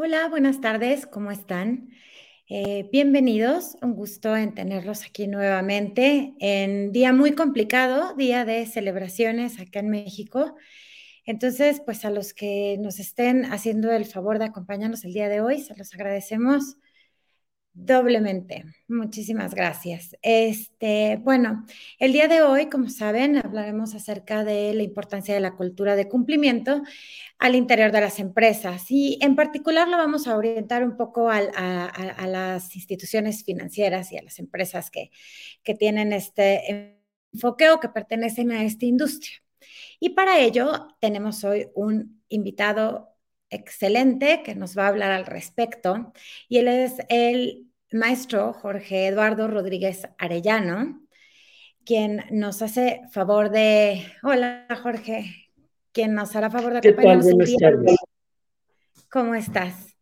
[0.00, 1.88] Hola, buenas tardes, ¿cómo están?
[2.48, 9.58] Eh, bienvenidos, un gusto en tenerlos aquí nuevamente en día muy complicado, día de celebraciones
[9.58, 10.54] acá en México.
[11.24, 15.40] Entonces, pues a los que nos estén haciendo el favor de acompañarnos el día de
[15.40, 16.76] hoy, se los agradecemos
[17.80, 18.64] Doblemente.
[18.88, 20.16] Muchísimas gracias.
[20.22, 21.64] Este, bueno,
[22.00, 26.08] el día de hoy, como saben, hablaremos acerca de la importancia de la cultura de
[26.08, 26.82] cumplimiento
[27.38, 31.40] al interior de las empresas y en particular lo vamos a orientar un poco a,
[32.26, 35.12] las instituciones financieras y a las empresas que,
[35.62, 36.98] que tienen este
[37.32, 39.36] enfoque o que pertenecen a esta industria.
[40.00, 43.14] Y para ello tenemos hoy un invitado
[43.50, 46.12] excelente que nos va a hablar al respecto
[46.48, 51.00] y él es el maestro Jorge Eduardo Rodríguez Arellano,
[51.84, 55.50] quien nos hace favor de, hola Jorge,
[55.92, 57.96] quien nos hará favor de acompañarnos día.
[59.10, 59.96] ¿Cómo estás?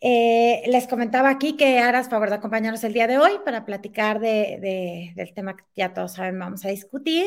[0.00, 4.20] Eh, les comentaba aquí que harás favor de acompañarnos el día de hoy para platicar
[4.20, 7.26] del tema que ya todos saben vamos a discutir.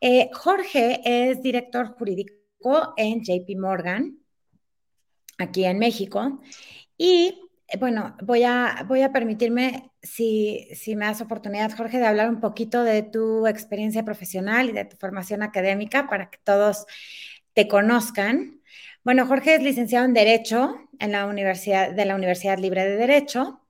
[0.00, 4.18] Eh, Jorge es director jurídico en JP Morgan,
[5.38, 6.40] aquí en México,
[6.96, 7.41] y
[7.78, 12.40] bueno, voy a, voy a permitirme, si, si me das oportunidad, Jorge, de hablar un
[12.40, 16.86] poquito de tu experiencia profesional y de tu formación académica para que todos
[17.54, 18.60] te conozcan.
[19.04, 23.60] Bueno, Jorge es licenciado en Derecho en la Universidad, de la Universidad Libre de Derecho.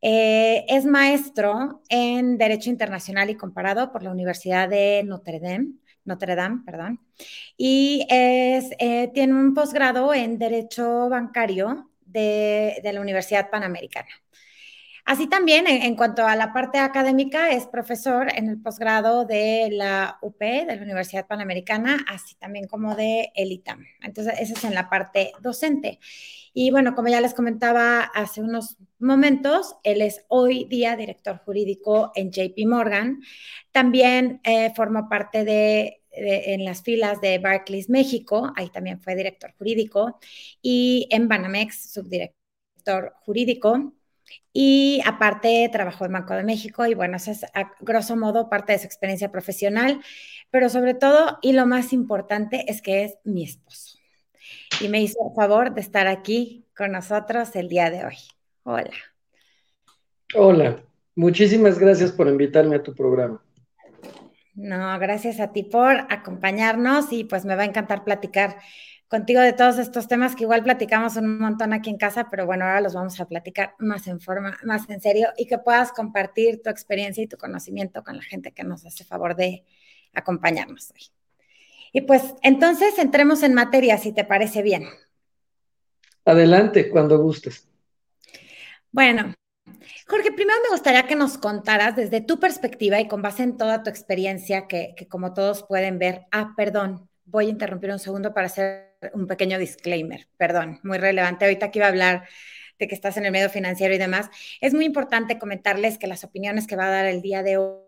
[0.00, 5.74] Eh, es maestro en Derecho Internacional y Comparado por la Universidad de Notre Dame,
[6.04, 7.00] Notre Dame, perdón,
[7.56, 14.08] y eh, tiene un posgrado en Derecho Bancario de, la Universidad Panamericana.
[15.04, 20.18] Así también, en, cuanto a la parte académica, es profesor en el posgrado de la
[20.22, 23.84] UP, de la Universidad Panamericana, así también como de el ITAM.
[24.00, 25.98] Entonces, eso es en la parte docente.
[26.54, 32.12] Y bueno, como ya les comentaba hace unos momentos, él es hoy día director jurídico
[32.14, 33.22] en JP Morgan.
[33.72, 39.52] También eh, forma parte de en las filas de Barclays México, ahí también fue director
[39.58, 40.18] jurídico,
[40.60, 43.94] y en Banamex, subdirector jurídico.
[44.52, 48.72] Y aparte trabajó en Banco de México y bueno, esa es a grosso modo parte
[48.72, 50.00] de su experiencia profesional,
[50.50, 53.98] pero sobre todo y lo más importante es que es mi esposo.
[54.80, 58.16] Y me hizo el favor de estar aquí con nosotros el día de hoy.
[58.62, 58.92] Hola.
[60.34, 60.82] Hola,
[61.14, 63.42] muchísimas gracias por invitarme a tu programa.
[64.54, 68.58] No, gracias a ti por acompañarnos y pues me va a encantar platicar
[69.08, 72.64] contigo de todos estos temas que igual platicamos un montón aquí en casa, pero bueno,
[72.64, 76.62] ahora los vamos a platicar más en forma, más en serio y que puedas compartir
[76.62, 79.64] tu experiencia y tu conocimiento con la gente que nos hace favor de
[80.14, 81.02] acompañarnos hoy.
[81.92, 84.84] Y pues entonces entremos en materia, si te parece bien.
[86.24, 87.68] Adelante, cuando gustes.
[88.90, 89.34] Bueno,
[90.06, 93.82] Jorge, primero me gustaría que nos contaras desde tu perspectiva y con base en toda
[93.82, 98.46] tu experiencia, que, como todos pueden ver, ah, perdón, voy a interrumpir un segundo para
[98.46, 101.44] hacer un pequeño disclaimer, perdón, muy relevante.
[101.44, 102.28] Ahorita que iba a hablar
[102.78, 104.28] de que estás en el medio financiero y demás,
[104.60, 107.78] es muy importante comentarles que las opiniones que va a dar el día de hoy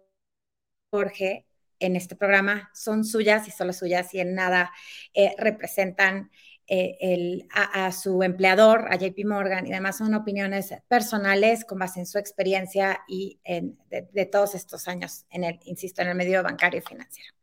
[0.91, 1.47] Jorge
[1.81, 4.73] en este programa son suyas y solo suyas y en nada
[5.13, 6.31] eh, representan
[6.67, 12.07] eh, a, su empleador, a JP Morgan, y además son opiniones personales con base en
[12.07, 16.79] su experiencia y en, de, todos estos años en el, insisto, en el medio bancario
[16.79, 17.35] y financiero.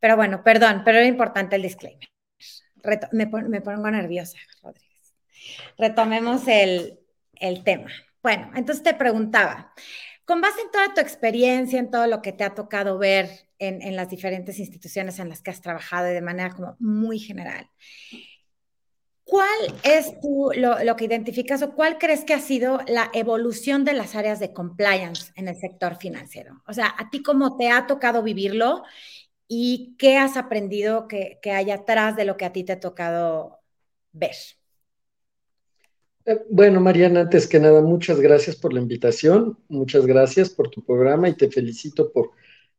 [0.00, 2.08] Pero bueno, perdón, pero era importante el disclaimer.
[3.10, 5.14] me, me, pongo nerviosa, Rodríguez.
[5.76, 7.00] Retomemos el,
[7.34, 7.90] el tema.
[8.22, 9.72] Bueno, entonces te preguntaba,
[10.24, 13.28] con base en toda tu experiencia, en todo lo que te ha tocado ver
[13.58, 17.18] en, en las diferentes instituciones en las que has trabajado y de manera como muy
[17.18, 17.68] general,
[19.32, 20.12] ¿Cuál es
[20.56, 24.52] lo, que identificas o cuál crees que ha sido la evolución de las áreas de
[24.52, 26.60] compliance en el sector financiero?
[26.66, 28.82] O sea, ¿a ti cómo te ha tocado vivirlo
[29.48, 33.60] y qué has aprendido que, hay atrás de lo que a ti te ha tocado
[34.12, 34.34] ver?
[36.26, 40.84] Eh, bueno, Mariana, antes que nada, muchas gracias por la invitación, muchas gracias por tu
[40.84, 42.32] programa y te felicito por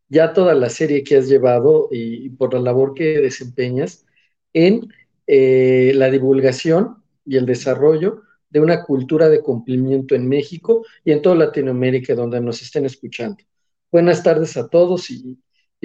[0.08, 4.06] ya toda la serie que has llevado y por la labor que desempeñas
[4.54, 4.94] en
[5.28, 11.22] eh, la divulgación y el desarrollo de una cultura de cumplimiento en México y en
[11.22, 13.44] toda Latinoamérica donde nos estén escuchando.
[13.92, 15.40] Buenas tardes a todos y,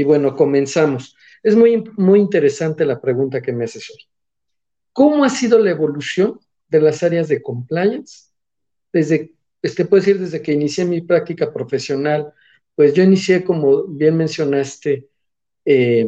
[0.05, 1.17] bueno, comenzamos.
[1.43, 4.05] Es muy, muy interesante la pregunta que me haces hoy.
[4.93, 8.33] ¿Cómo ha sido la evolución de las áreas de compliance?
[8.93, 9.33] Desde,
[9.63, 12.33] este, decir, desde que inicié mi práctica profesional,
[12.75, 15.09] pues yo inicié, como bien mencionaste,
[15.65, 16.07] eh,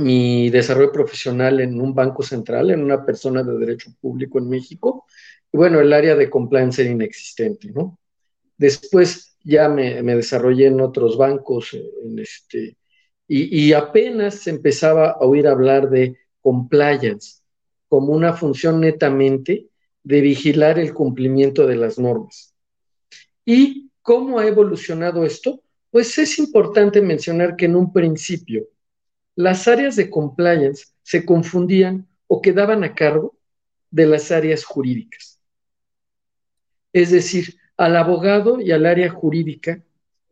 [0.00, 5.06] mi desarrollo profesional en un banco central, en una persona de derecho público en México.
[5.52, 7.98] Y bueno, el área de compliance era inexistente, ¿no?
[8.56, 12.76] Después ya me, desarrollé en otros bancos, en este,
[13.26, 17.40] y, y apenas empezaba a oír hablar de compliance
[17.88, 19.68] como una función netamente
[20.02, 22.54] de vigilar el cumplimiento de las normas.
[23.44, 25.62] ¿Y cómo ha evolucionado esto?
[25.90, 28.68] Pues es importante mencionar que en un principio
[29.40, 33.38] las áreas de compliance se confundían o quedaban a cargo
[33.90, 35.40] de las áreas jurídicas.
[36.92, 39.82] Es decir, al abogado y al área jurídica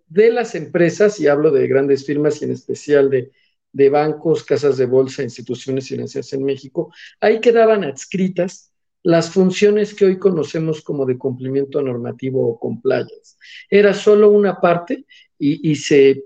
[0.08, 4.86] de las empresas, y hablo de grandes firmas y en especial de, bancos, casas de
[4.86, 8.72] bolsa, instituciones financieras en México, ahí quedaban adscritas
[9.02, 13.36] las funciones que hoy conocemos como de cumplimiento normativo o compliance.
[13.70, 15.06] Era solo una parte
[15.38, 16.24] y, se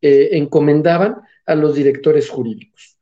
[0.00, 2.98] eh, encomendaban a los directores jurídicos.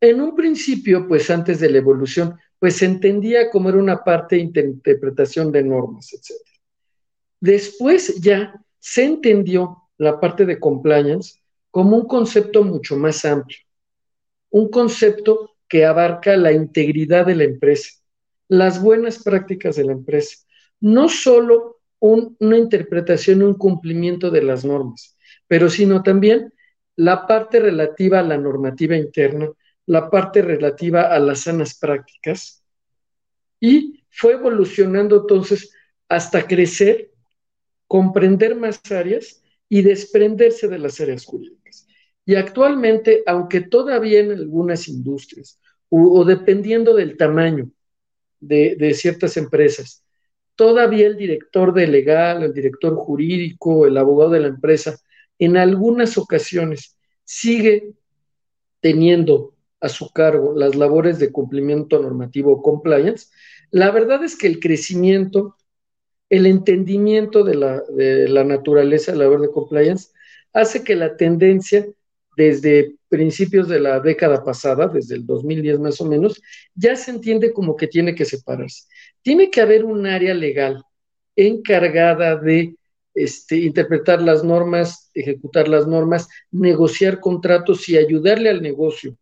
[0.00, 4.36] En un principio, pues antes de la evolución, pues se entendía como era una parte
[4.36, 6.36] de interpretación de normas, etc.
[7.40, 11.40] Después ya se entendió la parte de compliance
[11.70, 13.58] como un concepto mucho más amplio,
[14.50, 17.90] un concepto que abarca la integridad de la empresa,
[18.48, 20.36] las buenas prácticas de la empresa,
[20.80, 25.16] no solo una interpretación y un cumplimiento de las normas,
[25.46, 26.52] pero sino también
[27.00, 29.50] la parte relativa a la normativa interna,
[29.86, 32.62] la parte relativa a las sanas prácticas,
[33.58, 35.72] y fue evolucionando entonces
[36.10, 37.10] hasta crecer,
[37.86, 41.86] comprender más áreas y desprenderse de las áreas jurídicas.
[42.26, 45.58] Y actualmente, aunque todavía en algunas industrias,
[45.88, 47.70] o, dependiendo del tamaño
[48.40, 50.04] de, de ciertas empresas,
[50.54, 55.00] todavía el director de legal, el director jurídico, el abogado de la empresa,
[55.40, 57.94] en algunas ocasiones sigue
[58.80, 63.28] teniendo a su cargo las labores de cumplimiento normativo o compliance,
[63.70, 65.56] la verdad es que el crecimiento,
[66.28, 70.10] el entendimiento de la, de la naturaleza de la labor de compliance
[70.52, 71.86] hace que la tendencia
[72.36, 76.40] desde principios de la década pasada, desde el 2010 más o menos,
[76.74, 78.84] ya se entiende como que tiene que separarse.
[79.22, 80.82] Tiene que haber un área legal
[81.34, 82.74] encargada de
[83.14, 89.16] este, interpretar las normas, ejecutar las normas, negociar contratos y ayudarle al negocio,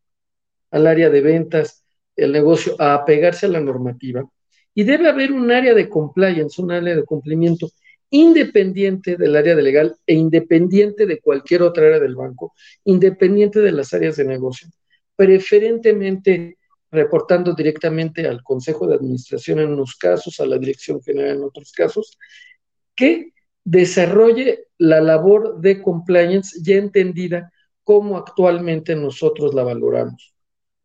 [0.71, 1.85] al área de ventas,
[2.17, 4.29] el negocio, a apegarse a la normativa.
[4.75, 7.71] Y debe haber un área de compliance, un área de cumplimiento
[8.11, 12.55] independiente del área de legal e independiente de cualquier otra área del banco,
[12.85, 14.69] independiente de las áreas de negocio,
[15.15, 16.57] preferentemente
[16.91, 21.73] reportando directamente al Consejo de Administración en unos casos, a la Dirección General en otros
[21.73, 22.19] casos,
[22.95, 23.33] que
[23.71, 27.53] desarrolle la labor de compliance ya entendida
[27.85, 30.35] como actualmente nosotros la valoramos,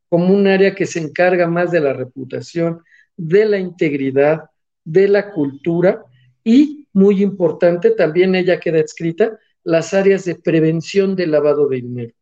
[0.09, 2.83] como un área que se encarga más de la reputación,
[3.15, 4.49] de la integridad,
[4.83, 6.03] de la cultura
[6.43, 12.13] y, muy importante, también ella queda escrita, las áreas de prevención del lavado de dinero,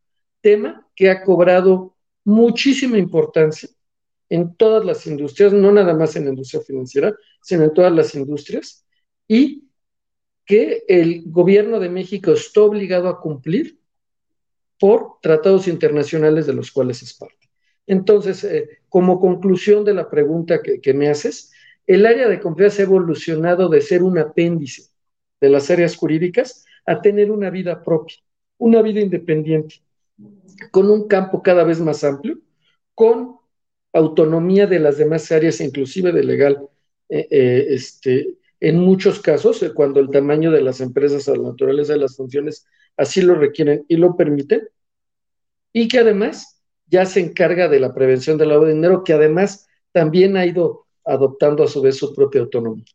[0.41, 3.68] tema que ha cobrado muchísima importancia
[4.30, 8.13] en todas las industrias, no nada más en la industria financiera, sino en todas las
[8.13, 8.86] industrias,
[9.27, 9.71] y
[10.51, 13.79] que el gobierno de México está obligado a cumplir
[14.77, 17.50] por tratados internacionales de los cuales es parte.
[17.88, 21.53] Entonces, eh, como conclusión de la pregunta que, me haces,
[21.88, 24.89] el área de confianza ha evolucionado de ser un apéndice
[25.39, 28.17] de las áreas jurídicas a tener una vida propia,
[28.58, 29.75] una vida independiente,
[30.70, 32.39] con un campo cada vez más amplio,
[32.93, 33.38] con
[33.93, 36.67] autonomía de las demás áreas, inclusive de legal,
[37.08, 41.50] eh, eh, este, en muchos casos, eh, cuando el tamaño de las empresas o la
[41.50, 42.65] naturaleza de las funciones
[42.96, 44.70] así lo requieren y lo permiten,
[45.74, 49.68] y que además ya se encarga de la prevención del lavado de dinero, que además
[49.91, 52.86] también ha ido adoptando a su vez su propia autonomía.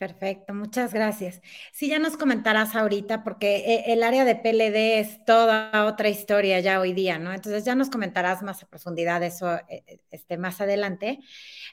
[0.00, 1.42] Perfecto, muchas gracias.
[1.74, 6.58] Sí, ya nos comentarás ahorita, porque eh, el área de PLD es toda otra historia
[6.60, 7.34] ya hoy día, ¿no?
[7.34, 11.18] Entonces ya nos comentarás más a profundidad eso eh, este, más adelante.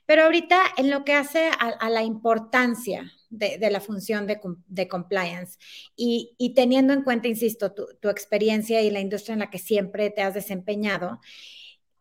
[0.05, 5.57] Pero ahorita en lo que hace a, la importancia de, la función de, compliance
[5.95, 10.21] y, teniendo en cuenta, insisto, tu, experiencia y la industria en la que siempre te
[10.21, 11.21] has desempeñado,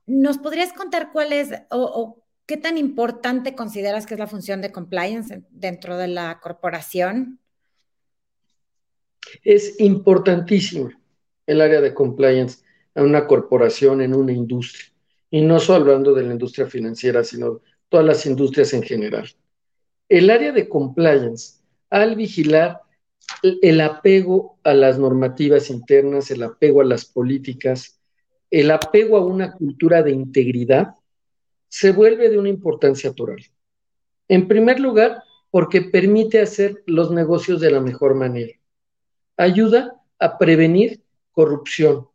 [0.06, 4.70] ¿nos podrías contar cuál es o ¿Qué tan importante consideras que es la función de
[4.70, 7.40] compliance dentro de la corporación?
[9.42, 10.90] Es importantísimo
[11.44, 12.58] el área de compliance
[12.94, 14.92] en una corporación, en una industria.
[15.28, 19.28] Y no solo hablando de la industria financiera, sino todas las industrias en general.
[20.08, 21.60] El área de compliance,
[21.90, 22.80] al vigilar
[23.42, 28.00] el apego a las normativas internas, el apego a las políticas,
[28.52, 30.94] el apego a una cultura de integridad
[31.68, 33.44] se vuelve de una importancia total.
[34.28, 38.52] En primer lugar, porque permite hacer los negocios de la mejor manera.
[39.36, 42.08] Ayuda a prevenir corrupción.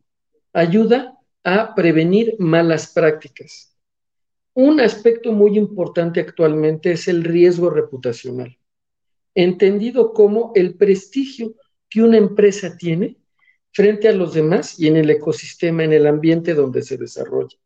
[0.53, 3.75] Ayuda a prevenir malas prácticas.
[4.53, 8.58] Un aspecto muy importante actualmente es el riesgo reputacional,
[9.34, 11.55] entendido como el prestigio
[11.89, 13.17] que una empresa tiene
[13.72, 17.58] frente a los demás y en el ecosistema, en el ambiente donde se desarrolla.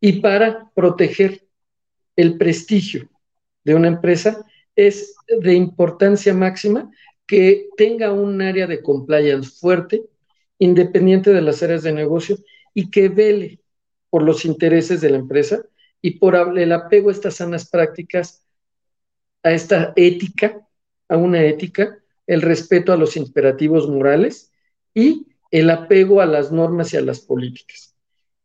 [0.00, 1.44] Y para proteger
[2.16, 3.08] el prestigio
[3.64, 4.44] de una empresa
[4.76, 6.90] es de importancia máxima
[7.26, 10.02] que tenga un área de compliance fuerte,
[10.58, 12.38] independiente de las áreas de negocio
[12.74, 13.60] y que vele
[14.10, 15.62] por los intereses de la empresa
[16.00, 18.44] y por el apego a estas sanas prácticas,
[19.42, 20.66] a esta ética,
[21.08, 24.52] a una ética, el respeto a los imperativos morales
[24.94, 27.87] y el apego a las normas y a las políticas.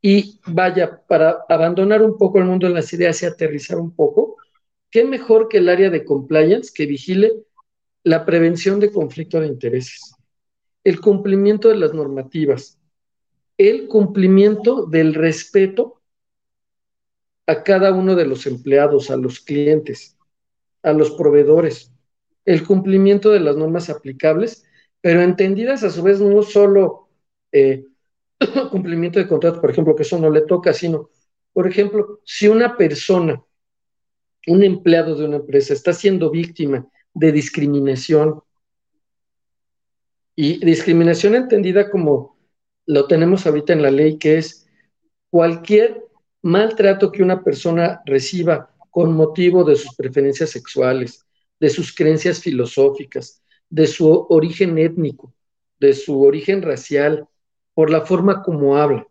[0.06, 4.36] Y vaya, para abandonar un poco el mundo de las ideas y aterrizar un poco,
[4.92, 7.32] ¿qué mejor que el área de compliance que vigile
[8.04, 10.14] la prevención de conflicto de intereses,
[10.84, 12.78] el cumplimiento de las normativas,
[13.58, 16.02] el cumplimiento del respeto
[17.48, 20.18] a cada uno de los empleados, a los clientes,
[20.82, 21.94] a los proveedores,
[22.44, 24.66] el cumplimiento de las normas aplicables,
[25.00, 27.08] pero entendidas a su vez no solo
[27.54, 27.86] eh,
[28.72, 31.10] cumplimiento de contrato, por ejemplo, que eso no le toca, sino,
[31.52, 33.42] por ejemplo, si una persona,
[34.48, 38.42] un empleado de una empresa está siendo víctima de discriminación,
[40.36, 42.38] y discriminación entendida como
[42.86, 44.68] lo tenemos ahorita en la ley, que es
[45.30, 46.04] cualquier
[46.42, 51.26] maltrato que una persona reciba con motivo de sus preferencias sexuales,
[51.60, 55.34] de sus creencias filosóficas, de su origen étnico,
[55.80, 57.28] de su origen racial,
[57.74, 59.08] por la forma como habla.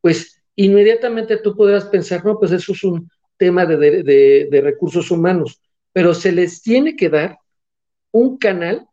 [0.00, 5.60] Pues inmediatamente tú podrás pensar, no, pues eso es un tema de, recursos humanos,
[5.92, 7.38] pero se les tiene que dar
[8.12, 8.86] un canal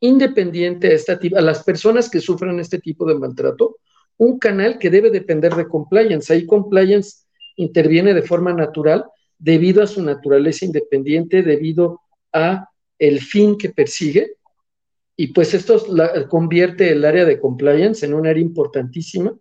[0.00, 3.78] independiente a, esta, a las personas que sufren este tipo de maltrato,
[4.18, 6.32] un canal que debe depender de compliance.
[6.32, 7.26] Ahí compliance
[7.56, 9.04] interviene de forma natural
[9.38, 12.00] debido a su naturaleza independiente, debido
[12.32, 14.36] a el fin que persigue
[15.16, 15.82] y pues esto
[16.28, 19.34] convierte el área de compliance en un área importantísima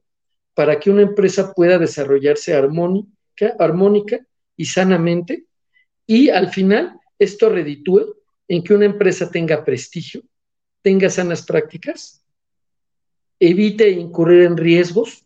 [0.53, 5.47] para que una empresa pueda desarrollarse armónica, y sanamente.
[6.07, 8.15] Y al final, esto reditúe
[8.47, 10.21] en que una empresa tenga prestigio,
[10.81, 12.23] tenga sanas prácticas,
[13.37, 15.25] evite incurrir en riesgos,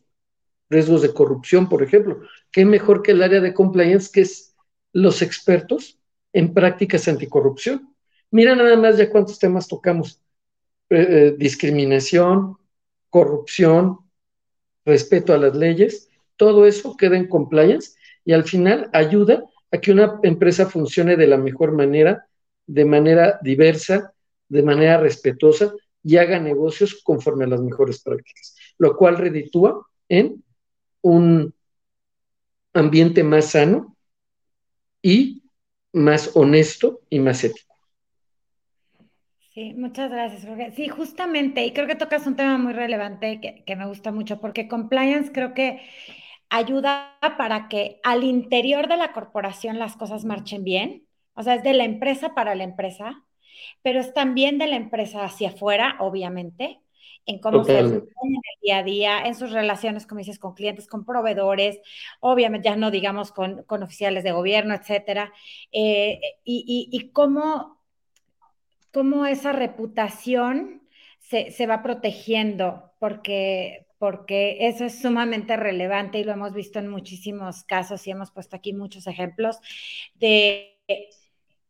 [0.68, 2.22] riesgos de corrupción, por ejemplo.
[2.52, 4.56] ¿Qué mejor que el área de compliance, que es
[4.94, 6.00] los expertos
[6.34, 7.94] en prácticas anticorrupción?
[8.32, 10.24] Mira nada más ya cuántos temas tocamos
[10.90, 12.58] eh, eh, discriminación,
[13.10, 14.00] corrupción,
[14.86, 17.92] respeto a las leyes, todo eso queda en compliance
[18.26, 22.28] y al final ayuda a que una empresa funcione de la mejor manera,
[22.66, 24.14] de manera diversa,
[24.48, 30.44] de manera respetuosa y haga negocios conforme a las mejores prácticas, lo cual reditúa en
[31.02, 31.54] un
[32.74, 33.96] ambiente más sano
[35.02, 35.44] y
[35.94, 37.69] más honesto y más ético.
[39.54, 40.72] Sí, muchas gracias, Jorge.
[40.72, 44.68] Sí, justamente, y creo que tocas un tema muy relevante que, me gusta mucho, porque
[44.68, 45.82] compliance creo que
[46.50, 51.64] ayuda para que al interior de la corporación las cosas marchen bien, o sea, es
[51.64, 53.24] de la empresa para la empresa,
[53.82, 56.80] pero es también de la empresa hacia afuera, obviamente,
[57.26, 58.08] en cómo se en el
[58.62, 61.80] día a día, en sus relaciones, como dices, con clientes, con proveedores,
[62.20, 65.34] obviamente ya no digamos con, oficiales de gobierno, etcétera,
[65.72, 67.79] eh, y, y cómo
[68.92, 70.82] cómo esa reputación
[71.20, 77.64] se, va protegiendo, porque, porque eso es sumamente relevante y lo hemos visto en muchísimos
[77.64, 79.60] casos y hemos puesto aquí muchos ejemplos
[80.16, 80.78] de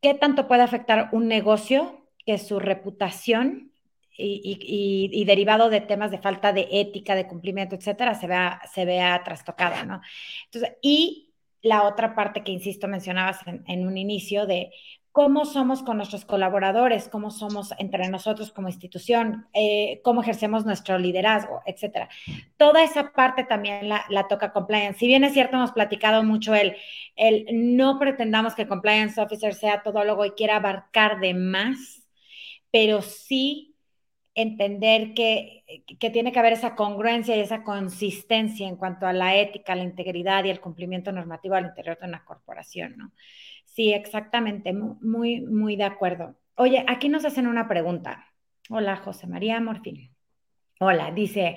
[0.02, 3.74] qué tanto puede afectar un negocio que su reputación
[4.22, 9.22] y, derivado de temas de falta de ética, de cumplimiento, etcétera, se vea, se vea
[9.24, 10.02] trastocada, ¿no?
[10.46, 14.72] Entonces, y la otra parte que, insisto, mencionabas en un inicio de
[15.20, 20.98] cómo somos con nuestros colaboradores, cómo somos entre nosotros como institución, eh, cómo ejercemos nuestro
[20.98, 22.08] liderazgo, etcétera.
[22.56, 24.98] Toda esa parte también la, toca compliance.
[24.98, 26.78] Si bien es cierto, hemos platicado mucho el,
[27.18, 32.08] el no pretendamos que compliance officer sea todólogo y quiera abarcar de más,
[32.72, 33.76] pero sí
[34.36, 35.66] entender que,
[36.00, 39.84] que, tiene que haber esa congruencia y esa consistencia en cuanto a la ética, la
[39.84, 43.12] integridad y el cumplimiento normativo al interior de una corporación, ¿no?
[43.80, 46.36] Sí, exactamente, muy, muy de acuerdo.
[46.56, 48.26] Oye, aquí nos hacen una pregunta.
[48.70, 50.14] Hola, José María Morfín.
[50.82, 51.56] Hola, dice,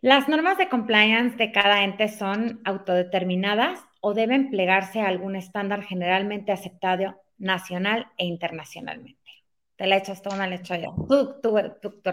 [0.00, 5.82] Las normas de compliance de cada ente son autodeterminadas o deben plegarse a algún estándar
[5.82, 9.30] generalmente aceptado nacional e internacionalmente.
[9.76, 10.94] Te la he hecho esto, me la he hecho yo.
[11.06, 12.10] Tú, tú, tú, tú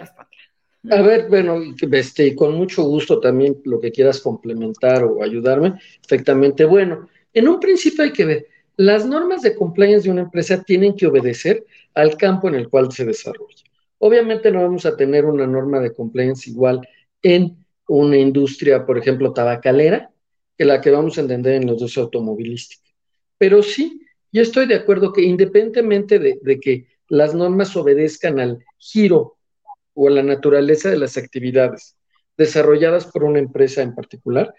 [0.91, 1.61] A ver, bueno,
[1.93, 6.65] este, con mucho gusto también lo que quieras complementar o ayudarme, perfectamente.
[6.65, 10.95] Bueno, en un principio hay que ver, las normas de compliance de una empresa tienen
[10.95, 13.63] que obedecer al campo en el cual se desarrolla.
[13.99, 16.87] Obviamente no vamos a tener una norma de compliance igual
[17.21, 20.11] en una industria, por ejemplo, tabacalera,
[20.57, 22.93] que la que vamos a entender en los dos automovilísticos.
[23.37, 24.01] Pero sí,
[24.31, 29.37] yo estoy de acuerdo que independientemente de, que las normas obedezcan al giro
[29.93, 31.95] o a la naturaleza de las actividades
[32.35, 34.53] desarrolladas por una empresa en particular,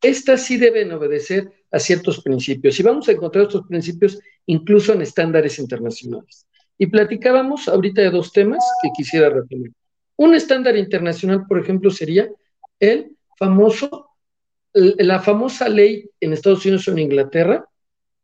[0.00, 2.78] estas sí deben obedecer a ciertos principios.
[2.78, 6.46] Y vamos a encontrar estos principios incluso en estándares internacionales.
[6.78, 9.70] Y platicábamos ahorita de dos temas que quisiera retomar.
[10.16, 12.30] Un estándar internacional, por ejemplo, sería
[12.78, 14.10] el famoso,
[14.72, 17.66] la famosa ley en Estados Unidos o en Inglaterra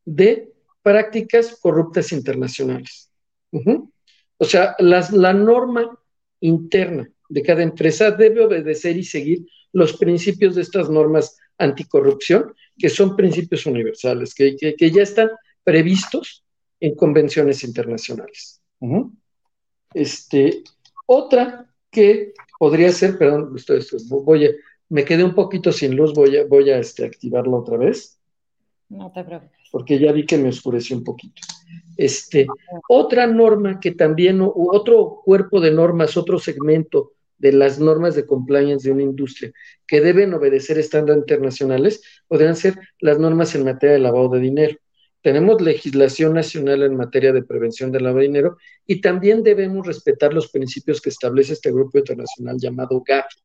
[0.04, 0.52] de
[0.82, 3.10] prácticas corruptas internacionales.
[4.36, 5.98] O sea, la norma
[6.40, 12.88] interna de cada empresa debe obedecer y seguir los principios de estas normas anticorrupción, que
[12.88, 15.30] son principios universales, que ya están
[15.64, 16.44] previstos
[16.80, 18.62] en convenciones internacionales.
[19.92, 20.62] Este,
[21.06, 24.50] otra que podría ser, perdón, esto, esto, voy a,
[24.88, 28.18] me quedé un poquito sin luz, voy a, voy a este, activarlo otra vez.
[28.88, 29.58] No te preocupes.
[29.70, 31.42] Porque ya vi que me oscureció un poquito.
[31.96, 32.46] Este,
[32.88, 38.86] otra norma que también, otro cuerpo de normas, otro segmento de las normas de compliance
[38.86, 39.52] de una industria
[39.86, 44.76] que deben obedecer estándares internacionales, podrían ser las normas en materia de lavado de dinero.
[45.22, 50.32] Tenemos legislación nacional en materia de prevención del lavado de dinero y también debemos respetar
[50.32, 53.38] los principios que establece este grupo internacional llamado GAFI.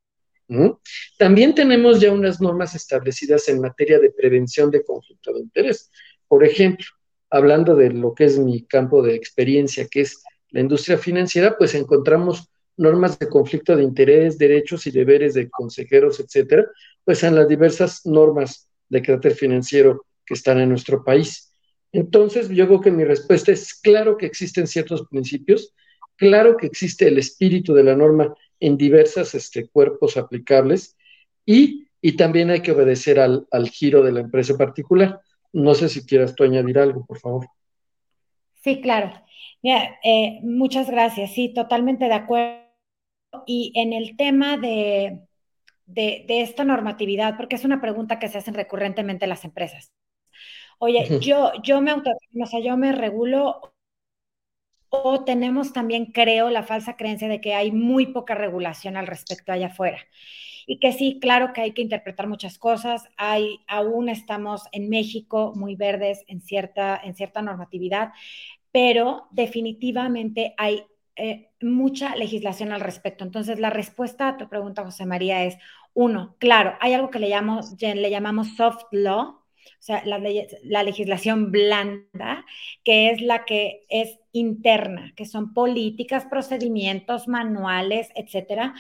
[1.18, 5.90] También tenemos ya unas normas establecidas en materia de prevención de conflicto de interés.
[6.28, 6.86] Por ejemplo,
[7.30, 11.74] hablando de lo que es mi campo de experiencia, que es la industria financiera, pues
[11.74, 16.66] encontramos normas de conflicto de interés, derechos y deberes de consejeros, etcétera,
[17.04, 21.54] pues en las diversas normas de carácter financiero que están en nuestro país.
[21.92, 25.74] Entonces, yo creo que mi respuesta es claro que existen ciertos principios,
[26.16, 30.96] claro que existe el espíritu de la norma en diversos este, cuerpos aplicables
[31.46, 31.84] y,
[32.18, 35.22] también hay que obedecer al, giro de la empresa particular.
[35.54, 37.48] No sé si quieras tú añadir algo, por favor.
[38.62, 39.12] Sí, claro.
[39.64, 41.34] Eh, muchas gracias.
[41.34, 42.63] Sí, totalmente de acuerdo.
[43.46, 45.22] Y en el tema de,
[45.86, 49.92] de, de, esta normatividad, porque es una pregunta que se hacen recurrentemente las empresas.
[50.80, 53.74] Oye, yo, yo me auto, o sea, yo me regulo
[54.90, 59.52] o tenemos también, creo, la falsa creencia de que hay muy poca regulación al respecto
[59.52, 59.98] allá afuera.
[60.68, 63.08] Y que sí, claro que hay que interpretar muchas cosas.
[63.18, 68.12] Hay, aún estamos en México muy verdes en cierta, en cierta normatividad,
[68.72, 70.84] pero definitivamente hay
[71.16, 73.24] eh, mucha legislación al respecto.
[73.24, 75.58] Entonces, la respuesta a tu pregunta, José María, es,
[75.94, 79.40] uno, claro, hay algo que le, llamamos, le llamamos soft law,
[79.84, 80.20] o sea, la,
[80.64, 82.46] la, legislación blanda,
[82.84, 88.74] que es la que es interna, que son políticas, procedimientos, manuales, etcétera.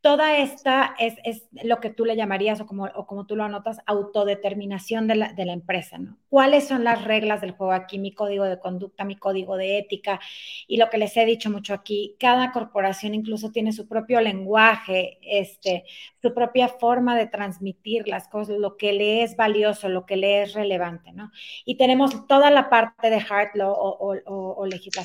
[0.00, 3.44] Toda esta es, es lo que tú le llamarías, o como, o como tú lo
[3.44, 6.16] anotas, autodeterminación de la, de la empresa, ¿no?
[6.30, 7.98] ¿Cuáles son las reglas del juego aquí?
[7.98, 10.20] Mi código de conducta, mi código de ética,
[10.66, 15.18] y lo que les he dicho mucho aquí, cada corporación incluso tiene su propio lenguaje,
[15.22, 15.84] este,
[16.22, 20.42] su propia forma de transmitir las cosas, lo que le es valioso, lo que le
[20.42, 21.30] es relevante, ¿no?
[21.66, 24.99] Y tenemos toda la parte de hard law o, o, o legislación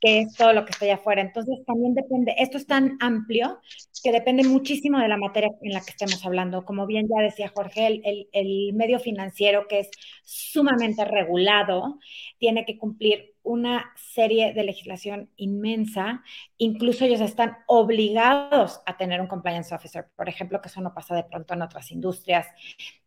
[0.00, 1.22] que es todo lo que está allá afuera.
[1.22, 3.60] Entonces, también depende, esto es tan amplio
[4.02, 6.64] que depende muchísimo de la materia en la que estemos hablando.
[6.64, 9.90] Como bien ya decía Jorge, el, el, medio financiero que es
[10.24, 11.98] sumamente regulado
[12.38, 16.22] tiene que cumplir una serie de legislación inmensa.
[16.58, 21.16] Incluso ellos están obligados a tener un compliance officer, por ejemplo, que eso no pasa
[21.16, 22.46] de pronto en otras industrias.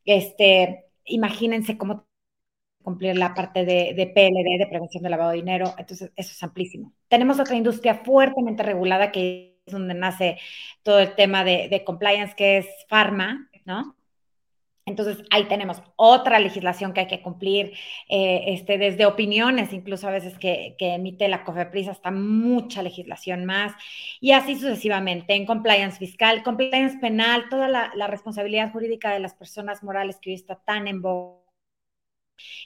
[0.03, 2.05] Este, imagínense cómo
[2.81, 6.93] cumplir la parte de, PLD, de prevención de lavado de dinero, entonces eso es amplísimo.
[7.07, 10.37] Tenemos otra industria fuertemente regulada que es donde nace
[10.83, 13.95] todo el tema de, compliance, que es pharma, ¿no?
[14.85, 17.73] Entonces, ahí tenemos otra legislación que hay que cumplir,
[18.09, 23.73] eh, este, desde opiniones, incluso a veces que, emite la COFEPRIS, hasta mucha legislación más,
[24.19, 29.35] y así sucesivamente, en compliance fiscal, compliance penal, toda la, la responsabilidad jurídica de las
[29.35, 31.40] personas morales que hoy está tan en boga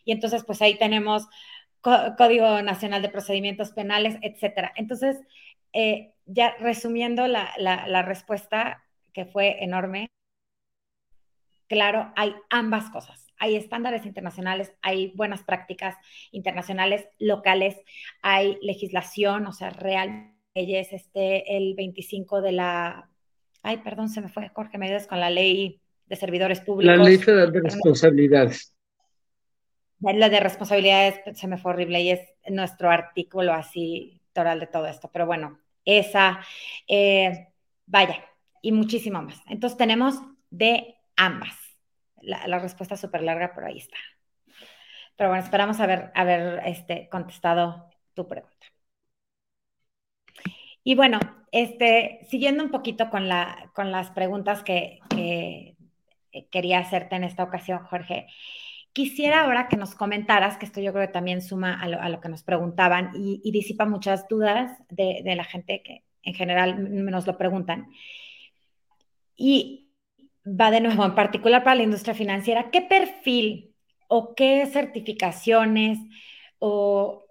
[0.03, 1.27] y entonces, pues ahí tenemos
[2.17, 4.73] Código Nacional de Procedimientos Penales, etcétera.
[4.75, 5.17] Entonces,
[5.73, 8.83] eh, ya resumiendo la, la, respuesta,
[9.13, 10.09] que fue enorme.
[11.67, 13.27] Claro, hay ambas cosas.
[13.38, 15.95] Hay estándares internacionales, hay buenas prácticas
[16.31, 17.75] internacionales, locales,
[18.21, 23.09] hay legislación, o sea, real leyes, este, el 25 de la,
[23.61, 26.97] ay, perdón, se me fue, Jorge, me ayudas con la ley de servidores públicos.
[26.97, 28.74] La ley federal de responsabilidades.
[29.99, 34.86] La de responsabilidades se me fue horrible y es nuestro artículo así toral de todo
[34.88, 36.39] esto, pero bueno, esa,
[36.88, 37.47] eh,
[37.86, 38.23] vaya,
[38.62, 39.41] y muchísimo más.
[39.47, 40.15] Entonces tenemos
[40.49, 41.55] de ambas.
[42.21, 43.97] La, respuesta es súper larga, pero ahí está.
[45.15, 48.67] Pero bueno, esperamos haber, haber este, contestado tu pregunta.
[50.84, 51.19] Y bueno,
[51.51, 54.99] este, siguiendo un poquito con, la, con las preguntas que,
[56.51, 58.27] quería hacerte en esta ocasión, Jorge,
[58.95, 62.29] quisiera ahora que nos comentaras, que esto yo creo que también suma a lo, que
[62.29, 67.89] nos preguntaban y, disipa muchas dudas de, la gente que en general nos lo preguntan.
[69.36, 69.89] Y
[70.47, 73.75] va de nuevo, en particular para la industria financiera, ¿qué perfil
[74.08, 75.99] o qué certificaciones
[76.60, 77.25] o,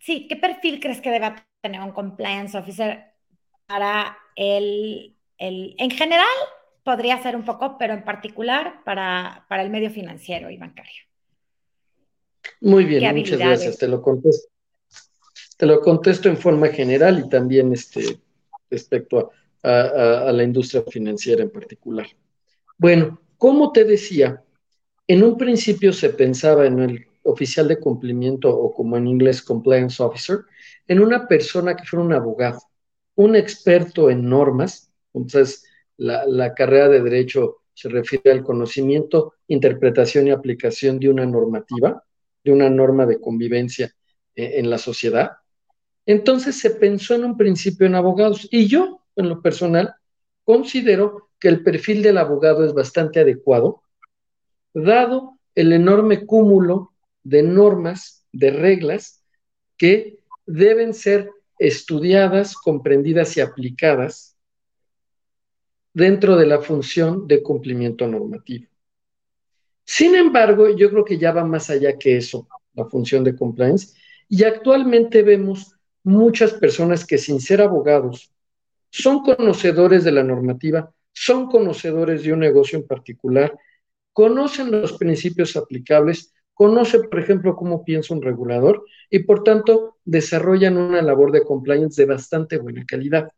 [0.00, 3.12] sí, qué perfil crees que debe tener un compliance officer
[3.66, 6.26] para el, el en general
[6.88, 11.02] podría ser un poco, pero en particular para, para el medio financiero y bancario?
[12.62, 13.76] Muy bien, muchas gracias.
[13.76, 14.48] Te lo contesto.
[15.58, 18.20] Te lo contesto en forma general y también este,
[18.70, 22.06] respecto a a, la industria financiera en particular.
[22.76, 24.42] Bueno, como te decía,
[25.06, 30.02] en un principio se pensaba en el oficial de cumplimiento o como en inglés compliance
[30.02, 30.40] officer,
[30.86, 32.60] en una persona que fuera un abogado,
[33.16, 35.64] un experto en normas, entonces
[35.98, 42.02] la, carrera de derecho se refiere al conocimiento, interpretación y aplicación de una normativa,
[42.42, 43.92] de una norma de convivencia
[44.34, 45.32] eh, en la sociedad.
[46.06, 49.94] Entonces se pensó en un principio en abogados y yo en lo personal,
[50.44, 53.82] considero que el perfil del abogado es bastante adecuado,
[54.72, 56.92] dado el enorme cúmulo
[57.24, 59.24] de normas, de reglas
[59.76, 64.27] que deben ser estudiadas, comprendidas y aplicadas
[65.92, 68.66] dentro de la función de cumplimiento normativo.
[69.84, 73.96] Sin embargo, yo creo que ya va más allá que eso, la función de compliance,
[74.28, 75.74] y actualmente vemos
[76.04, 78.30] muchas personas que sin ser abogados
[78.90, 83.58] son conocedores de la normativa, son conocedores de un negocio en particular,
[84.12, 90.76] conocen los principios aplicables, conocen, por ejemplo, cómo piensa un regulador y, por tanto, desarrollan
[90.76, 93.30] una labor de compliance de bastante buena calidad.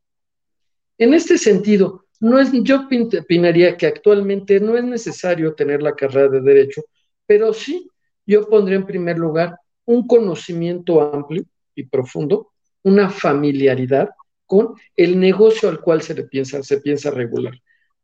[0.99, 6.29] En este sentido, no es, yo opinaría que actualmente no es necesario tener la carrera
[6.29, 6.83] de derecho,
[7.27, 7.91] pero sí
[8.27, 12.53] yo pondría en primer lugar un conocimiento amplio y profundo,
[12.83, 14.11] una familiaridad
[14.47, 17.55] con el negocio al cual se le piensa, se piensa regular.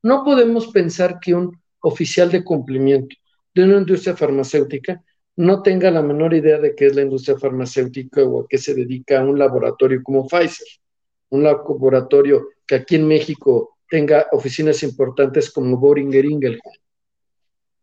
[0.02, 3.14] No podemos pensar que un oficial de cumplimiento
[3.54, 5.02] de una industria farmacéutica
[5.36, 8.74] no tenga la menor idea de qué es la industria farmacéutica o a qué se
[8.74, 10.66] dedica un laboratorio como Pfizer,
[11.30, 16.60] un laboratorio que aquí en México tenga oficinas importantes como Boehringer Ingelheim.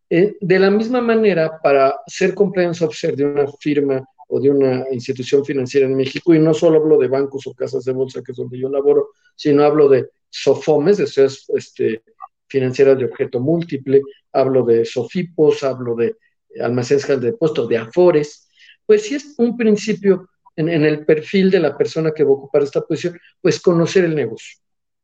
[0.09, 4.85] Eh, de la misma manera, para ser compliance officer de una firma o de una
[4.91, 8.31] institución financiera en México, y no solo hablo de bancos o casas de bolsa, que
[8.31, 12.03] es donde yo laboro, sino hablo de SOFOMES, de sociedades este,
[12.47, 16.15] financieras de objeto múltiple, hablo de SOFIPOS, hablo de
[16.61, 18.47] almacenes de depósito, de AFORES,
[18.85, 22.33] pues si es un principio en, en, el perfil de la persona que va a
[22.33, 24.62] ocupar esta posición, pues conocer el negocio.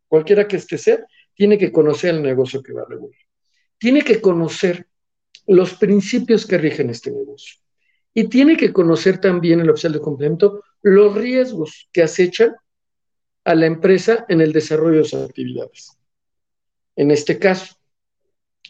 [0.10, 1.00] Cualquiera que este sea,
[1.34, 3.17] tiene que conocer el negocio que va a regular.
[3.78, 4.88] Tiene que conocer
[5.48, 7.60] los principios que rigen este negocio.
[8.13, 12.56] Y tiene que conocer también el oficial de complemento los riesgos que acechan
[13.45, 15.98] a la empresa en el desarrollo de sus actividades.
[16.95, 17.76] En este caso,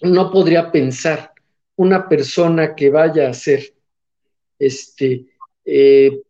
[0.01, 1.33] no podría pensar
[1.75, 3.73] una persona que vaya a ser
[4.59, 5.25] este,
[5.65, 6.21] eh,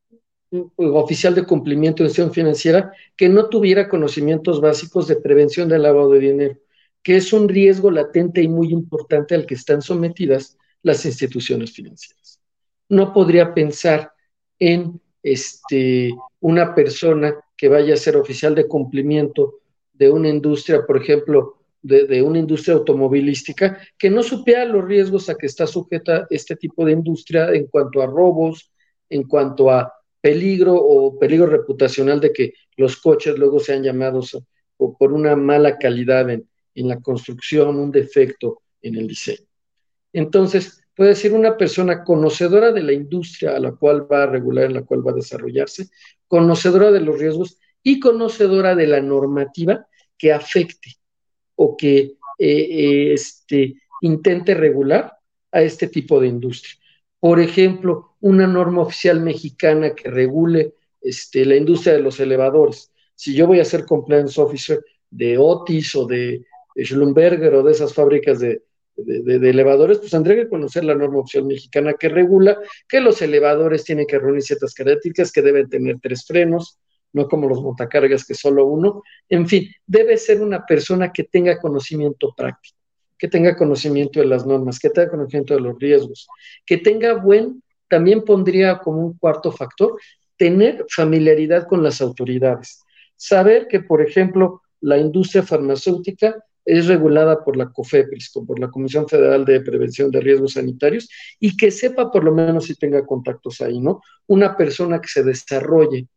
[0.76, 6.12] oficial de cumplimiento de institución financiera que no tuviera conocimientos básicos de prevención del lavado
[6.12, 6.58] de dinero,
[7.04, 12.40] que es un riesgo latente y muy importante al que están sometidas las instituciones financieras.
[12.88, 14.12] No podría pensar
[14.58, 19.60] en este, una persona que vaya a ser oficial de cumplimiento
[19.94, 25.36] de una industria, por ejemplo, de, una industria automovilística, que no supiera los riesgos a
[25.36, 28.72] que está sujeta este tipo de industria en cuanto a robos,
[29.10, 34.38] en cuanto a peligro o peligro reputacional de que los coches luego sean llamados
[34.78, 39.46] por una mala calidad en, la construcción, un defecto en el diseño.
[40.14, 44.66] Entonces, puede ser una persona conocedora de la industria a la cual va a regular,
[44.66, 45.90] en la cual va a desarrollarse,
[46.28, 50.96] conocedora de los riesgos y conocedora de la normativa que afecte
[51.56, 55.14] o que eh, este, intente regular
[55.52, 56.76] a este tipo de industria.
[57.20, 62.92] Por ejemplo, una norma oficial mexicana que regule este, la industria de los elevadores.
[63.16, 67.94] Si yo voy a ser compliance officer de Otis o de Schlumberger o de esas
[67.94, 68.62] fábricas de,
[68.98, 74.06] elevadores, pues tendría que conocer la norma oficial mexicana que regula que los elevadores tienen
[74.06, 76.80] que reunir ciertas características, que deben tener tres frenos,
[77.14, 79.02] no como los montacargas que solo uno.
[79.30, 82.78] En fin, debe ser una persona que tenga conocimiento práctico,
[83.18, 86.28] que tenga conocimiento de las normas, que tenga conocimiento de los riesgos,
[86.66, 90.00] que tenga buen, también pondría como un cuarto factor,
[90.38, 92.82] tener familiaridad con las autoridades.
[93.16, 99.08] Saber que, por ejemplo, la industria farmacéutica es regulada por la COFEPRIS, por la Comisión
[99.08, 103.60] Federal de Prevención de Riesgos Sanitarios, y que sepa por lo menos si tenga contactos
[103.62, 104.02] ahí, ¿no?
[104.28, 106.08] Una persona que se desarrolle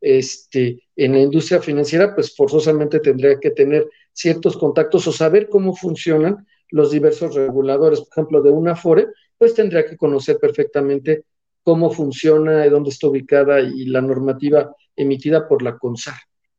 [0.00, 5.74] este, en la industria financiera, pues forzosamente tendría que tener ciertos contactos o saber cómo
[5.74, 8.00] funcionan los diversos reguladores.
[8.00, 9.06] Por ejemplo, de una FORE,
[9.44, 11.26] pues tendría que conocer perfectamente
[11.62, 16.14] cómo funciona, dónde está ubicada y la normativa emitida por la CONSAR,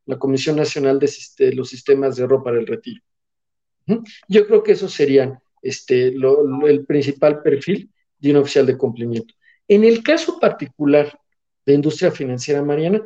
[0.06, 3.02] la Comisión Nacional de los Sistemas de Ahorro para el Retiro.
[4.28, 9.34] Yo creo que eso sería este, el principal perfil de un oficial de cumplimiento.
[9.68, 11.20] En el caso particular
[11.66, 13.02] de industria financiera, Mariana,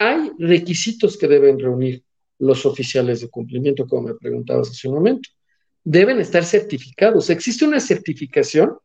[0.00, 2.02] hay requisitos que deben reunir
[2.40, 5.30] los oficiales de cumplimiento, como me preguntabas hace un momento.
[5.84, 7.30] Deben estar certificados.
[7.30, 8.76] Existe una certificación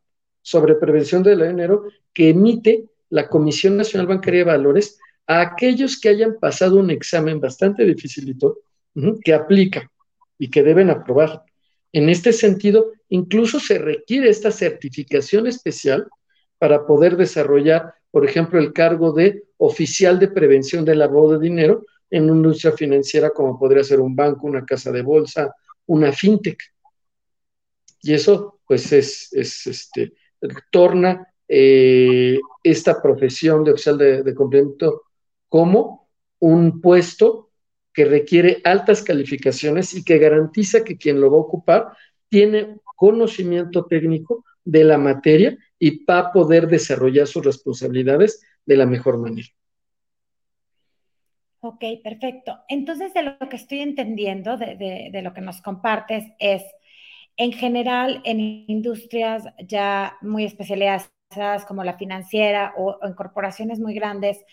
[0.41, 6.09] sobre prevención del dinero que emite la Comisión Nacional Bancaria de Valores a aquellos que
[6.09, 8.59] hayan pasado un examen bastante dificilito
[9.23, 9.91] que aplica
[10.37, 11.43] y que deben aprobar.
[11.91, 16.07] En este sentido, incluso se requiere esta certificación especial
[16.57, 21.85] para poder desarrollar, por ejemplo, el cargo de oficial de prevención del lavado de dinero
[22.09, 25.53] en una industria financiera como podría ser un banco, una casa de bolsa,
[25.87, 26.59] una fintech.
[28.05, 30.13] Y eso, pues, es, este,
[30.71, 35.05] torna eh, esta profesión de oficial de, de complemento
[35.49, 37.49] como un puesto
[37.91, 41.97] que requiere altas calificaciones y que garantiza que quien lo va a ocupar
[42.29, 48.85] tiene conocimiento técnico de la materia y va a poder desarrollar sus responsabilidades de la
[48.85, 49.47] mejor manera.
[51.61, 52.59] Ok, perfecto.
[52.69, 56.61] Entonces, de lo que estoy entendiendo, de, de lo que nos compartes, es,
[57.37, 64.43] en general, en industrias ya muy especializadas como la financiera o en corporaciones muy grandes,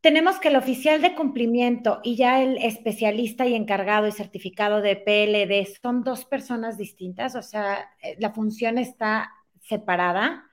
[0.00, 4.94] tenemos que el oficial de cumplimiento y ya el especialista y encargado y certificado de
[4.94, 10.44] PLD son dos personas distintas, o sea, eh, la función está separada.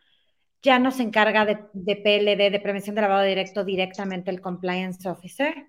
[0.64, 5.68] Ya no se encarga de, PLD, de prevención de lavado directo, directamente el compliance officer.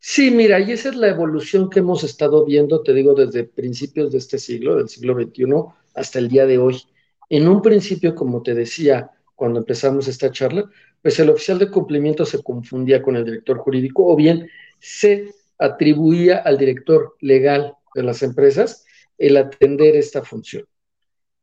[0.00, 4.12] Sí, mira, y esa es la evolución que hemos estado viendo, te digo, desde principios
[4.12, 6.82] de este siglo, del siglo XXI, hasta el día de hoy.
[7.28, 10.68] En un principio, como te decía cuando empezamos esta charla,
[11.02, 14.48] pues el oficial de cumplimiento se confundía con el director jurídico o bien
[14.80, 18.84] se atribuía al director legal de las empresas
[19.16, 20.64] el atender esta función.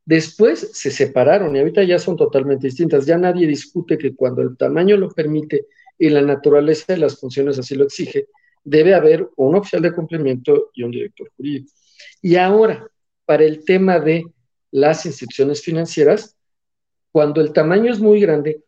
[0.04, 3.06] Después se separaron y ahorita ya son totalmente distintas.
[3.06, 5.66] Ya nadie discute que cuando el tamaño lo permite
[5.98, 8.26] y la naturaleza de las funciones así lo exige,
[8.64, 11.72] debe haber un oficial de cumplimiento y un director jurídico.
[12.20, 12.86] Y ahora,
[13.24, 14.24] para el tema de
[14.72, 16.36] las instituciones financieras,
[17.12, 18.62] cuando el tamaño es muy grande,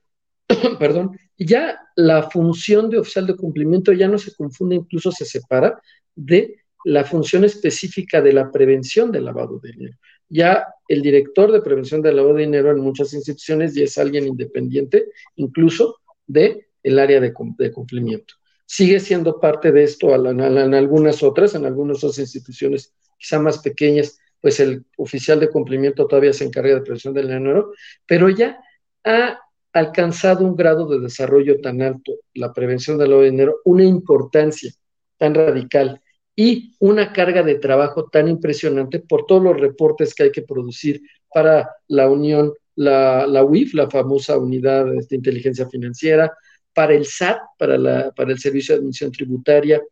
[0.78, 5.80] perdón, ya la función de oficial de cumplimiento ya no se confunde, incluso se separa
[6.14, 9.96] de la función específica de la prevención del lavado de dinero.
[10.28, 14.26] Ya el director de prevención del lavado de dinero en muchas instituciones ya es alguien
[14.26, 18.34] independiente, incluso de el área de, cumplimiento.
[18.66, 20.40] Sigue siendo parte de esto en,
[20.74, 26.32] algunas otras, en algunas otras instituciones quizá más pequeñas, pues el oficial de cumplimiento todavía
[26.32, 27.72] se encarga de prevención del dinero,
[28.06, 28.58] pero ya
[29.04, 29.38] ha
[29.72, 34.72] alcanzado un grado de desarrollo tan alto, la prevención del lavado de dinero, una importancia
[35.16, 36.00] tan radical
[36.36, 41.02] y una carga de trabajo tan impresionante por todos los reportes que hay que producir
[41.32, 46.32] para la Unión, la, la UIF, la famosa Unidad de Inteligencia Financiera,
[46.78, 49.82] para el SAT, para, la, para el Servicio de Admisión Tributaria,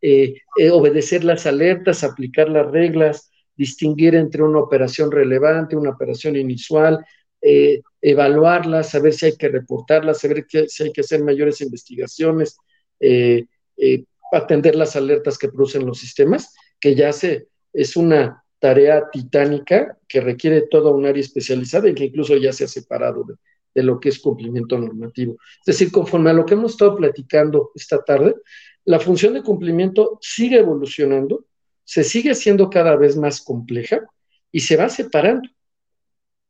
[0.00, 6.36] eh, eh, obedecer las alertas, aplicar las reglas, distinguir entre una operación relevante, una operación
[6.36, 7.04] inusual,
[7.40, 12.56] eh, evaluarlas, saber si hay que reportarlas, saber si hay que hacer mayores investigaciones,
[13.00, 19.10] eh, eh, atender las alertas que producen los sistemas, que ya se, es una tarea
[19.10, 23.34] titánica que requiere toda un área especializada y que incluso ya se ha separado de,
[23.74, 25.36] de lo que es cumplimiento normativo.
[25.60, 28.34] Es decir, conforme a lo que hemos estado platicando esta tarde,
[28.84, 31.46] la función de cumplimiento sigue evolucionando,
[31.84, 34.00] se sigue haciendo cada vez más compleja
[34.50, 35.48] y se va separando.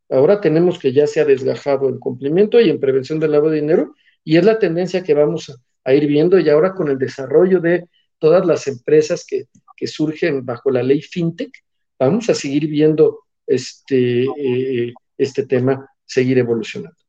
[0.09, 3.61] Ahora tenemos que ya se ha desgajado en cumplimiento y en prevención del lavado de
[3.61, 5.51] dinero y es la tendencia que vamos
[5.85, 9.49] a, ir viendo y ahora con el desarrollo de todas las empresas que,
[9.85, 11.51] surgen bajo la ley FinTech,
[11.99, 17.02] vamos a seguir viendo este, eh, este tema seguir evolucionando.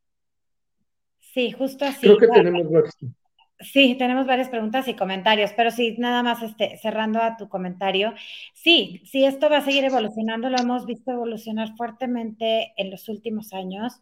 [1.33, 2.01] Sí, justo así.
[2.01, 2.63] Creo que tenemos
[3.59, 8.13] Sí, tenemos varias preguntas y comentarios, pero sí, nada más este, cerrando a tu comentario.
[8.53, 13.53] Sí, sí, esto va a seguir evolucionando, lo hemos visto evolucionar fuertemente en los últimos
[13.53, 14.01] años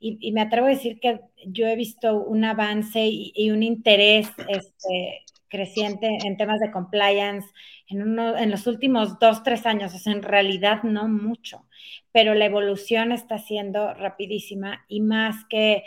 [0.00, 5.24] y, me atrevo a decir que yo he visto un avance y, un interés este,
[5.50, 7.46] creciente en temas de compliance
[7.88, 11.66] en, uno, en los últimos dos, tres años, o sea, en realidad no mucho,
[12.12, 15.84] pero la evolución está siendo rapidísima y más que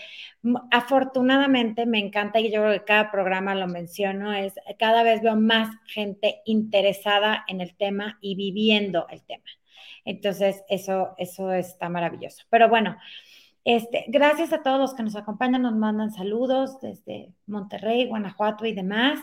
[0.72, 5.36] afortunadamente me encanta y yo creo que cada programa lo menciono, es cada vez veo
[5.36, 9.46] más gente interesada en el tema y viviendo el tema.
[10.06, 12.44] Entonces, eso, eso está maravilloso.
[12.50, 12.98] Pero bueno,
[13.66, 18.74] este, gracias a todos los que nos acompañan, nos mandan saludos desde Monterrey, Guanajuato y
[18.74, 19.20] demás,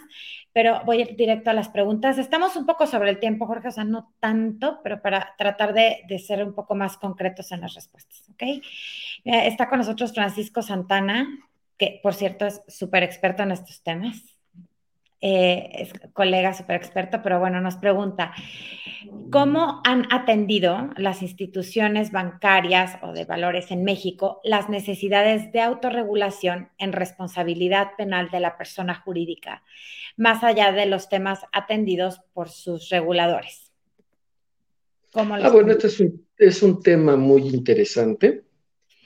[0.53, 2.17] pero voy directo a las preguntas.
[2.17, 6.19] Estamos un poco sobre el tiempo, Jorge, o sea, no tanto, pero para tratar de,
[6.19, 8.43] ser un poco más concretos en las respuestas, ¿ok?
[8.43, 8.63] Eh,
[9.25, 11.27] está con nosotros Francisco Santana,
[11.77, 14.40] que por cierto es súper experto en estos temas.
[15.23, 18.33] Eh, es colega súper experto, pero bueno, nos pregunta,
[19.31, 26.71] ¿cómo han atendido las instituciones bancarias o de valores en México las necesidades de autorregulación
[26.79, 29.63] en responsabilidad penal de la persona jurídica,
[30.17, 33.71] más allá de los temas atendidos por sus reguladores?
[35.13, 38.45] ah, bueno, este es un, es un, tema muy interesante.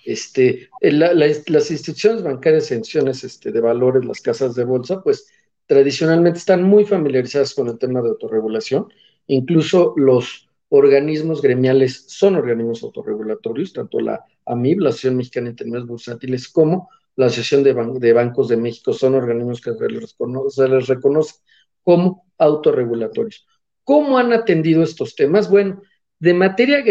[0.05, 5.27] Este, las instituciones bancarias, instituciones este, de valores, las casas de bolsa, pues
[5.66, 8.88] tradicionalmente están muy familiarizadas con el tema de autorregulación.
[9.27, 15.88] Incluso los organismos gremiales son organismos autorregulatorios, tanto la AMIB, la Asociación Mexicana de Intermediarios
[15.88, 21.35] Bursátiles, como la Asociación de, Bancos de México son organismos que se les, reconoce,
[21.83, 23.46] como autorregulatorios.
[23.85, 25.48] ¿Cómo han atendido estos temas?
[25.48, 25.81] Bueno,
[26.18, 26.83] de materia,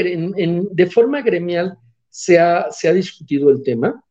[0.89, 1.77] forma gremial
[2.09, 4.01] se ha, se ha discutido el tema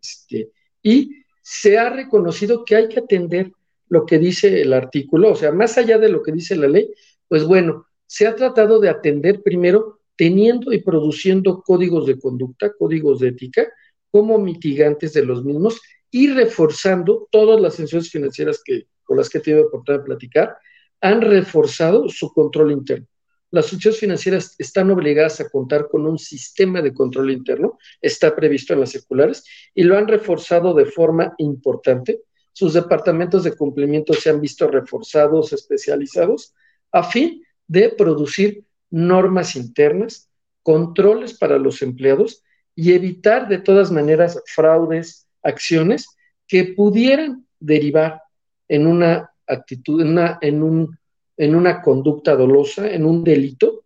[0.00, 3.52] este, y se ha reconocido que hay que atender
[3.88, 6.90] lo que dice el artículo, o sea, más allá de lo que dice la ley,
[7.28, 13.20] pues bueno, se ha tratado de atender primero teniendo y produciendo códigos de conducta, códigos
[13.20, 13.68] de ética,
[14.10, 19.38] como mitigantes de los mismos y reforzando todas las sanciones financieras que, con las que
[19.38, 20.56] he tenido oportunidad de platicar,
[21.00, 23.06] han reforzado su control interno.
[23.50, 28.74] Las instituciones financieras están obligadas a contar con un sistema de control interno, está previsto
[28.74, 32.22] en las circulares, y lo han reforzado de forma importante
[32.58, 36.56] sus departamentos de cumplimiento se han visto reforzados, especializados,
[36.90, 40.28] a fin de producir normas internas,
[40.64, 42.42] controles para los empleados
[42.74, 46.08] y evitar de todas maneras fraudes, acciones
[46.48, 48.22] que pudieran derivar
[48.66, 50.98] en una actitud, en una, en un,
[51.36, 53.84] en una conducta dolosa, en un delito,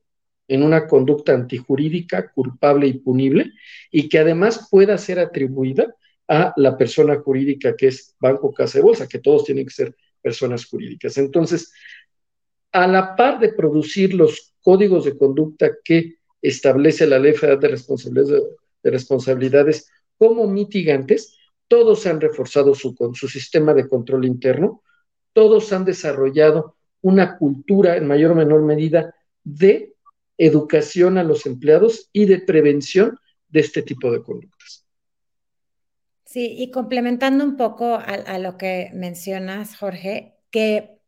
[0.48, 3.52] en una conducta antijurídica, culpable y punible,
[3.90, 5.94] y que además pueda ser atribuida
[6.28, 9.96] a la persona jurídica que es banco, casa de bolsa, que todos tienen que ser
[10.20, 11.18] personas jurídicas.
[11.18, 11.72] Entonces,
[12.72, 17.68] a la par de producir los códigos de conducta que establece la Ley Federal de
[17.68, 18.42] Responsabilidades,
[18.82, 21.36] de responsabilidades como mitigantes,
[21.68, 24.82] todos han reforzado su, su sistema de control interno,
[25.32, 29.94] todos han desarrollado una cultura en mayor o menor medida de
[30.38, 33.18] educación a los empleados y de prevención
[33.48, 34.81] de este tipo de conductas.
[36.32, 40.98] Sí, y complementando un poco a, lo que mencionas, Jorge, que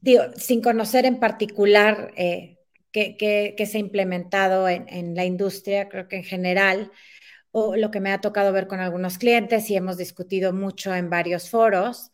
[0.00, 2.58] digo, sin conocer en particular eh,
[2.90, 6.90] qué, se ha implementado en, la industria, creo que en general,
[7.52, 11.10] o lo que me ha tocado ver con algunos clientes y hemos discutido mucho en
[11.10, 12.10] varios foros,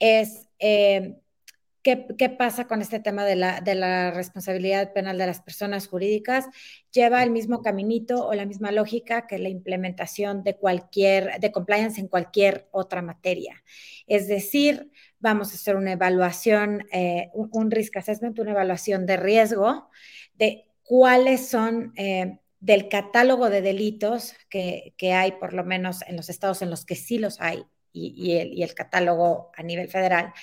[0.00, 1.14] es eh,
[2.18, 6.44] ¿Qué, pasa con este tema de la, responsabilidad penal de las personas jurídicas?
[6.92, 11.98] Lleva el mismo caminito o la misma lógica que la implementación de cualquier, de compliance
[11.98, 13.64] en cualquier otra materia.
[14.06, 19.88] Es decir, vamos a hacer una evaluación, eh, un, risk assessment, una evaluación de riesgo
[20.34, 26.28] de cuáles son eh, del catálogo de delitos que, hay, por lo menos en los
[26.28, 27.64] estados en los que sí los hay,
[27.94, 30.34] y el catálogo a nivel federal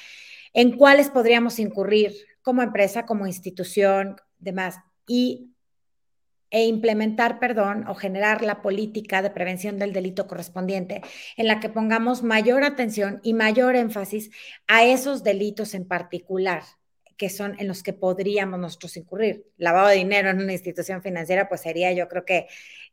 [0.56, 5.52] en cuáles podríamos incurrir como empresa, como institución, demás, y,
[6.50, 11.02] e implementar, perdón, o generar la política de prevención del delito correspondiente,
[11.36, 14.32] en la que pongamos mayor atención y mayor énfasis
[14.68, 16.64] a esos delitos en particular
[17.18, 19.46] que son en los que podríamos nosotros incurrir.
[19.56, 22.48] Lavado de dinero en una institución financiera, pues sería yo creo que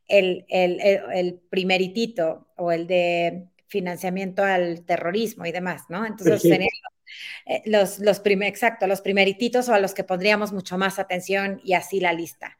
[0.07, 6.05] el, el, el, primeritito o el de financiamiento al terrorismo y demás, ¿no?
[6.05, 6.69] Entonces serían
[7.45, 11.61] eh, los, los primer, exacto, los primerititos o a los que pondríamos mucho más atención
[11.63, 12.57] y así la lista.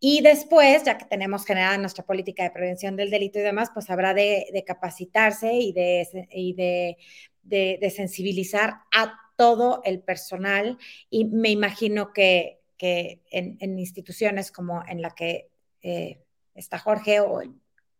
[0.00, 3.88] Y después, ya que tenemos generada nuestra política de prevención del delito y demás, pues
[3.90, 10.78] habrá de, capacitarse y, de, y de, sensibilizar a todo el personal
[11.10, 15.48] y me imagino que, que en, instituciones como en la que
[15.82, 16.20] eh,
[16.54, 17.42] está Jorge o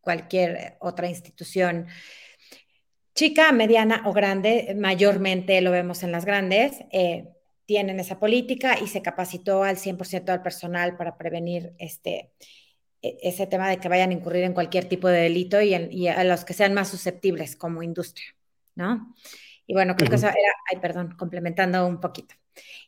[0.00, 1.86] cualquier otra institución
[3.14, 7.28] chica, mediana o grande, mayormente lo vemos en las grandes, eh,
[7.66, 12.32] tienen esa política y se capacitó al 100% del personal para prevenir este,
[13.00, 16.24] e, ese tema de que vayan a incurrir en cualquier tipo de delito y, a
[16.24, 18.26] los que sean más susceptibles como industria,
[18.74, 19.14] ¿no?
[19.66, 22.34] Y bueno, creo que eso era, ay, perdón, complementando un poquito.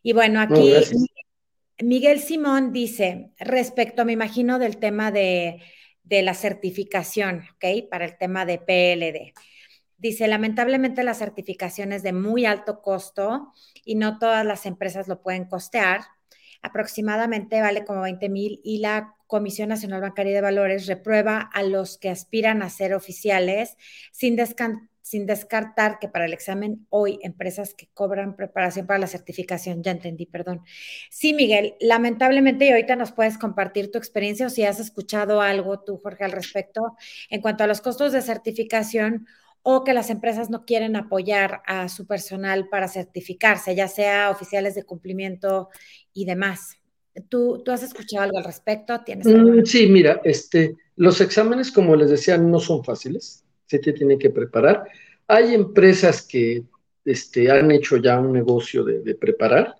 [0.02, 0.74] Y bueno, aquí
[1.82, 5.62] Miguel Simón dice, respecto, me imagino, del tema de,
[6.02, 7.88] de la certificación, ¿ok?
[7.90, 9.32] Para el tema de PLD.
[9.98, 13.52] Dice, lamentablemente la certificación es de muy alto costo
[13.84, 16.02] y no todas las empresas lo pueden costear.
[16.60, 21.98] Aproximadamente vale como 20 mil y la Comisión Nacional Bancaria de Valores reprueba a los
[21.98, 23.76] que aspiran a ser oficiales
[24.12, 24.36] sin,
[25.26, 30.26] descartar que para el examen hoy empresas que cobran preparación para la certificación, ya entendí,
[30.26, 30.62] perdón.
[31.10, 35.80] Sí, Miguel, lamentablemente y ahorita nos puedes compartir tu experiencia o si has escuchado algo
[35.80, 36.96] tú, Jorge, al respecto
[37.30, 39.26] en cuanto a los costos de certificación
[39.68, 44.76] o que las empresas no quieren apoyar a su personal para certificarse, ya sea oficiales
[44.76, 45.70] de cumplimiento
[46.14, 46.76] y demás.
[47.28, 49.00] ¿Tú, tú has escuchado algo al respecto?
[49.04, 53.92] ¿Tienes mm, sí, mira, este, los exámenes, como les decía, no son fáciles, se te
[53.92, 54.84] tiene que preparar.
[55.26, 56.62] Hay empresas que
[57.04, 59.74] este, han hecho ya un negocio de, preparar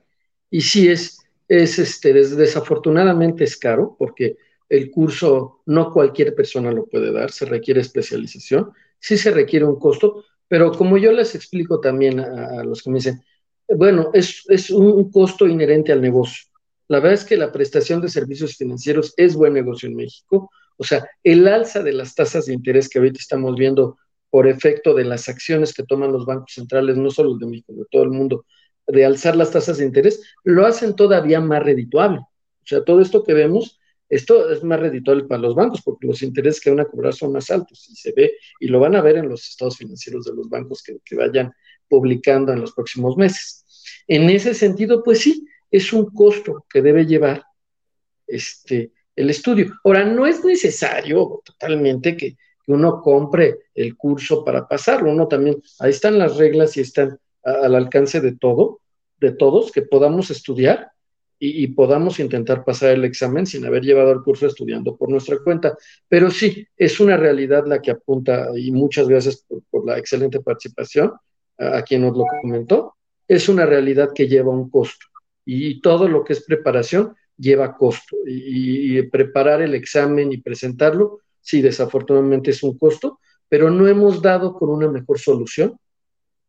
[0.50, 4.36] y sí es, es este, desafortunadamente es caro porque
[4.68, 9.78] el curso no cualquier persona lo puede dar, se requiere especialización sí se requiere un
[9.78, 13.22] costo, pero como yo les explico también a, los que me dicen,
[13.68, 16.46] bueno, es, es un costo inherente al negocio.
[16.88, 20.50] La verdad es que la prestación de servicios financieros es buen negocio en México.
[20.76, 23.96] O sea, el alza de las tasas de interés que ahorita estamos viendo
[24.30, 27.86] por efecto de las acciones que toman los bancos centrales, no solo de México, de
[27.90, 28.44] todo el mundo,
[28.86, 32.18] de alzar las tasas de interés, lo hacen todavía más redituable.
[32.18, 36.22] O sea, todo esto que vemos esto es más redituable para los bancos porque los
[36.22, 39.02] intereses que van a cobrar son más altos y se ve, y lo van a
[39.02, 41.52] ver en los estados financieros de los bancos que, vayan
[41.88, 43.64] publicando en los próximos meses.
[44.06, 47.44] En ese sentido, pues sí, es un costo que debe llevar
[48.26, 49.72] este, el estudio.
[49.84, 52.36] Ahora, no es necesario totalmente que,
[52.68, 57.76] uno compre el curso para pasarlo, uno también, ahí están las reglas y están al
[57.76, 58.80] alcance de todo,
[59.18, 60.90] de todos, que podamos estudiar
[61.38, 65.76] y, podamos intentar pasar el examen sin haber llevado el curso estudiando por nuestra cuenta.
[66.08, 71.12] Pero sí, es una realidad la que apunta, y muchas gracias por, la excelente participación
[71.58, 72.96] a, quien nos lo comentó,
[73.28, 75.06] es una realidad que lleva un costo
[75.44, 81.20] y todo lo que es preparación lleva costo y, y preparar el examen y presentarlo,
[81.40, 85.78] sí, desafortunadamente es un costo, pero no hemos dado con una mejor solución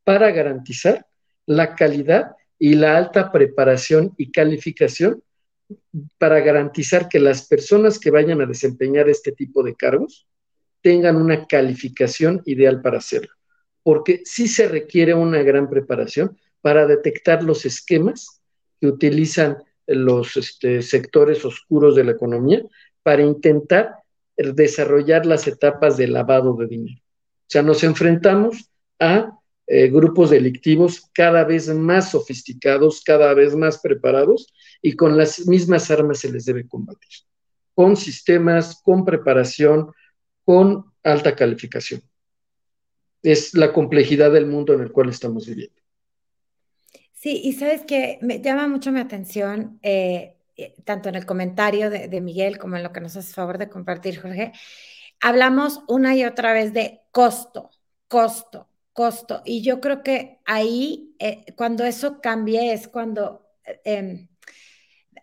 [0.04, 1.06] para garantizar
[1.46, 5.24] la calidad y la alta preparación y calificación
[6.18, 10.28] para garantizar que las personas que vayan a desempeñar este tipo de cargos
[10.82, 13.34] tengan una calificación ideal para hacerlo.
[13.84, 18.42] Porque sí se requiere una gran preparación para detectar los esquemas
[18.80, 22.64] que utilizan los este, sectores oscuros de la economía
[23.04, 23.96] para intentar
[24.36, 27.02] desarrollar las etapas de lavado de dinero.
[27.02, 29.37] O sea, nos enfrentamos a
[29.70, 35.92] eh, grupos delictivos cada vez más sofisticados, cada vez más preparados y con las mismas
[35.92, 37.12] armas se les debe combatir,
[37.74, 39.92] con sistemas, con preparación,
[40.46, 42.02] con alta calificación.
[43.22, 45.76] Es la complejidad del mundo en el cual estamos viviendo.
[47.12, 51.90] Sí, y sabes que me llama mucho mi atención, eh, eh, tanto en el comentario
[51.90, 54.54] de, de, Miguel como en lo que nos hace favor de compartir, Jorge,
[55.20, 57.72] hablamos una y otra vez de costo,
[58.08, 58.67] costo,
[58.98, 59.44] costo.
[59.46, 63.48] Y yo creo que ahí, eh, cuando eso cambie, es cuando
[63.84, 64.28] em,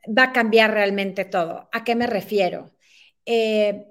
[0.07, 1.69] va a cambiar realmente todo.
[1.73, 2.73] ¿A qué me refiero?
[3.27, 3.89] Eh,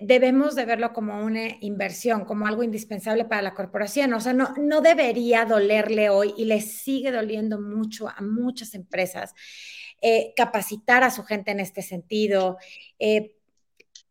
[0.00, 4.14] debemos de verlo como una inversión, como algo indispensable para la corporación.
[4.14, 9.34] O sea, no, no debería dolerle hoy y le sigue doliendo mucho a muchas empresas
[10.02, 12.58] eh, capacitar a su gente en este sentido,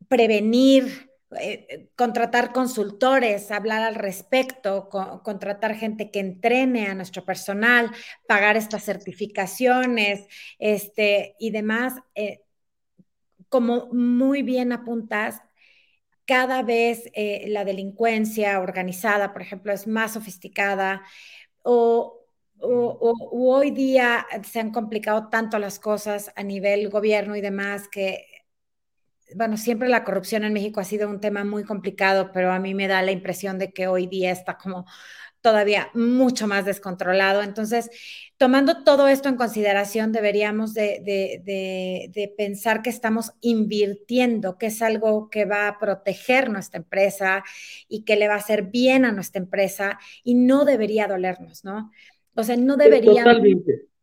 [0.09, 4.89] prevenir eh, contratar consultores, hablar al respecto,
[5.23, 7.91] contratar gente que entrene a nuestro personal,
[8.27, 10.27] pagar estas certificaciones
[10.59, 11.93] este, y demás.
[12.15, 12.41] Eh,
[13.49, 15.41] como muy bien apuntas,
[16.25, 21.03] cada vez eh, la delincuencia organizada, por ejemplo, es más sofisticada
[21.63, 22.21] o,
[22.59, 28.25] hoy día se han complicado tanto las cosas a nivel gobierno y demás que,
[29.33, 32.73] bueno, siempre la corrupción en México ha sido un tema muy complicado, pero a mí
[32.73, 34.85] me da la impresión de que hoy día está como
[35.45, 37.43] todavía mucho más descontrolado.
[37.43, 37.91] Entonces,
[38.37, 45.45] tomando todo esto en consideración, deberíamos de, pensar que estamos invirtiendo, que es algo que
[45.45, 47.43] va a proteger nuestra empresa
[47.87, 51.91] y que le va a hacer bien a nuestra empresa y no debería dolernos, ¿no?
[52.33, 53.23] O sea, no debería...
[53.23, 53.94] Totalmente.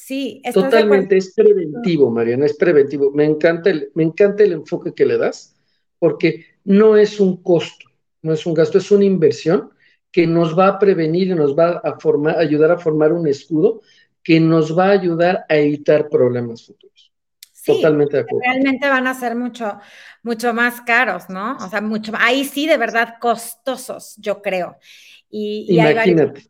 [0.00, 3.10] Sí, totalmente, es preventivo, Mariana, es preventivo.
[3.10, 5.56] Me encanta, el, me encanta el enfoque que le das,
[5.98, 7.84] porque no es un costo,
[8.22, 9.70] no es un gasto, es una inversión
[10.12, 13.82] que nos va a prevenir y nos va a formar, ayudar a formar un escudo
[14.22, 17.12] que nos va a ayudar a evitar problemas futuros.
[17.66, 18.40] Totalmente de acuerdo.
[18.46, 19.78] Realmente van a ser mucho,
[20.22, 21.56] mucho más caros, ¿no?
[21.56, 24.76] O sea, mucho, ahí sí de verdad costosos, yo creo.
[25.28, 26.48] Y, Imagínate.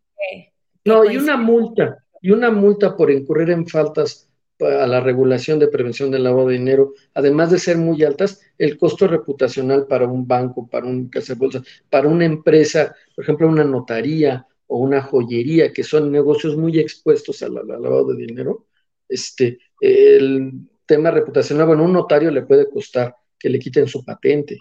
[0.84, 4.28] no, y una multa, y una multa por incurrir en faltas
[4.60, 8.76] a la regulación de prevención del lavado de dinero, además de ser muy altas, el
[8.76, 13.48] costo reputacional para un banco, para un casa de bolsa, para una empresa, por ejemplo,
[13.48, 18.66] una notaría o una joyería, que son negocios muy expuestos al, lavado de dinero,
[19.08, 20.52] este, el
[20.84, 24.58] tema reputacional, bueno, un notario le puede costar que le quiten su patente,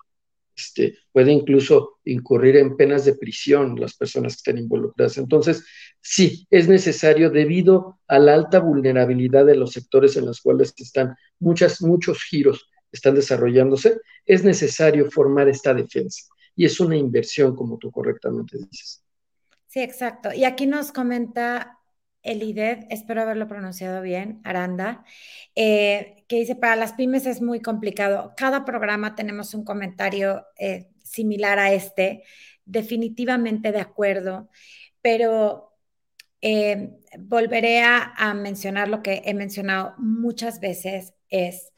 [0.58, 5.18] este, puede incluso incurrir en penas de prisión las personas que estén involucradas.
[5.18, 5.64] Entonces,
[6.02, 11.16] sí, es necesario debido a la alta vulnerabilidad de los sectores en los cuales están
[11.40, 16.24] muchas, muchos giros están desarrollándose, es necesario formar esta defensa.
[16.56, 19.04] Y es una inversión, como tú correctamente dices.
[19.68, 20.34] Sí, exacto.
[20.34, 21.77] Y aquí nos comenta
[22.24, 25.06] el IDED, espero haberlo pronunciado bien, Aranda,
[25.56, 28.34] eh, que dice, para las pymes es muy complicado.
[28.36, 32.24] Cada programa tenemos un comentario eh, similar a este,
[32.66, 34.50] definitivamente de acuerdo,
[35.02, 35.74] pero
[36.42, 41.72] eh, volveré a mencionar lo que he mencionado muchas veces, es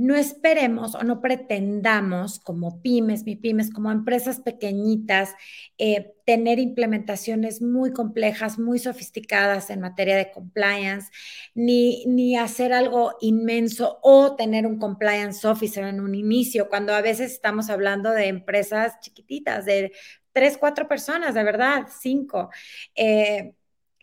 [0.00, 5.34] no esperemos o no pretendamos como pymes, mi pymes, como empresas pequeñitas,
[5.76, 11.10] eh, tener implementaciones muy complejas, muy sofisticadas en materia de compliance,
[11.54, 17.02] ni, ni hacer algo inmenso o tener un compliance officer en un inicio, cuando a
[17.02, 19.92] veces estamos hablando de empresas chiquititas, de
[20.32, 22.48] tres, cuatro personas, de verdad, cinco.
[22.94, 23.52] Eh,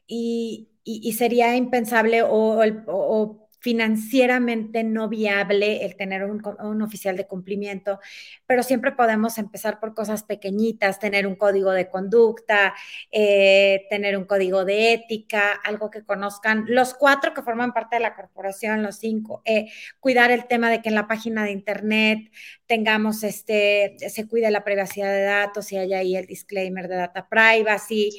[0.06, 0.70] y,
[1.18, 8.00] sería impensable o financieramente no viable el tener un, oficial de cumplimiento,
[8.46, 12.74] pero siempre podemos empezar por cosas pequeñitas, tener un código de conducta,
[13.12, 18.02] eh, tener un código de ética, algo que conozcan los cuatro que forman parte de
[18.02, 22.32] la corporación, los cinco, eh, cuidar el tema de que en la página de internet
[22.68, 27.28] tengamos este, se cuide la privacidad de datos y haya ahí el disclaimer de data
[27.28, 28.12] privacy.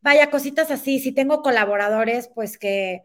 [0.00, 0.98] Vaya, cositas así.
[0.98, 3.02] Si tengo colaboradores, pues que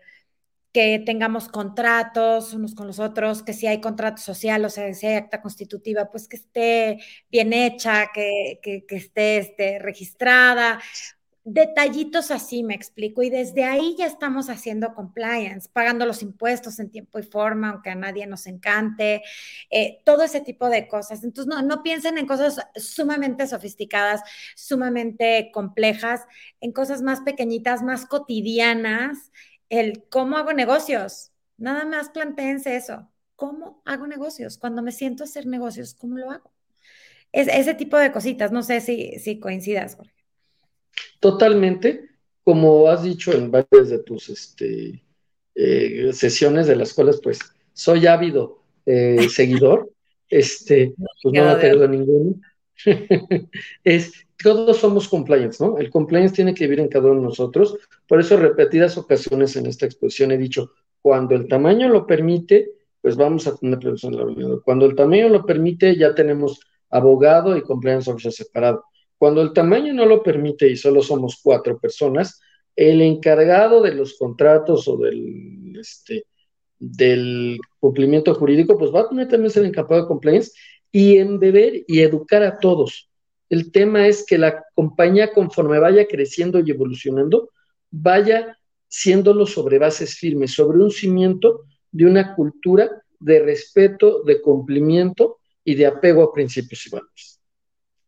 [0.71, 5.07] que tengamos contratos unos con los otros, que si hay contrato social, o sea, si
[5.07, 6.99] hay acta constitutiva, pues que esté
[7.31, 10.79] bien hecha, que, que, esté este, registrada.
[11.43, 13.23] Detallitos así, me explico.
[13.23, 17.89] Y desde ahí ya estamos haciendo compliance, pagando los impuestos en tiempo y forma, aunque
[17.89, 19.23] a nadie nos encante,
[19.71, 21.23] eh, todo ese tipo de cosas.
[21.23, 24.21] Entonces, no, no piensen en cosas sumamente sofisticadas,
[24.55, 26.25] sumamente complejas,
[26.59, 29.31] en cosas más pequeñitas, más cotidianas
[29.69, 31.31] el cómo hago negocios.
[31.57, 33.09] Nada más planteense eso.
[33.35, 34.57] ¿Cómo hago negocios?
[34.57, 36.51] Cuando me siento a hacer negocios, ¿cómo lo hago?
[37.31, 38.51] Es, ese tipo de cositas.
[38.51, 40.13] No sé si, si coincidas, Jorge.
[41.19, 42.09] Totalmente.
[42.43, 45.03] Como has dicho en varias de tus este,
[45.55, 47.39] eh, sesiones de las cuales, pues,
[47.73, 49.91] soy ávido eh, seguidor.
[50.29, 52.35] Este, pues no me perdido ninguno.
[53.83, 55.77] es todos somos compliance, ¿no?
[55.77, 57.77] El compliance tiene que vivir en cada uno de nosotros.
[58.07, 60.71] Por eso, repetidas ocasiones en esta exposición he dicho,
[61.01, 62.71] cuando el tamaño lo permite,
[63.01, 66.59] pues vamos a tener prevención de la Cuando el tamaño lo permite, ya tenemos
[66.89, 68.83] abogado y compliance officer separado.
[69.17, 72.39] Cuando el tamaño no lo permite y solo somos cuatro personas,
[72.75, 76.25] el encargado de los contratos o del, este,
[76.79, 80.51] del cumplimiento jurídico, pues va a tener también ser encapado de compliance
[80.91, 83.06] y en beber y educar a todos.
[83.49, 87.51] El tema es que la compañía, conforme vaya creciendo y evolucionando,
[87.89, 92.89] vaya siéndolo sobre bases firmes, sobre un cimiento de una cultura
[93.19, 97.39] de respeto, de cumplimiento y de apego a principios y.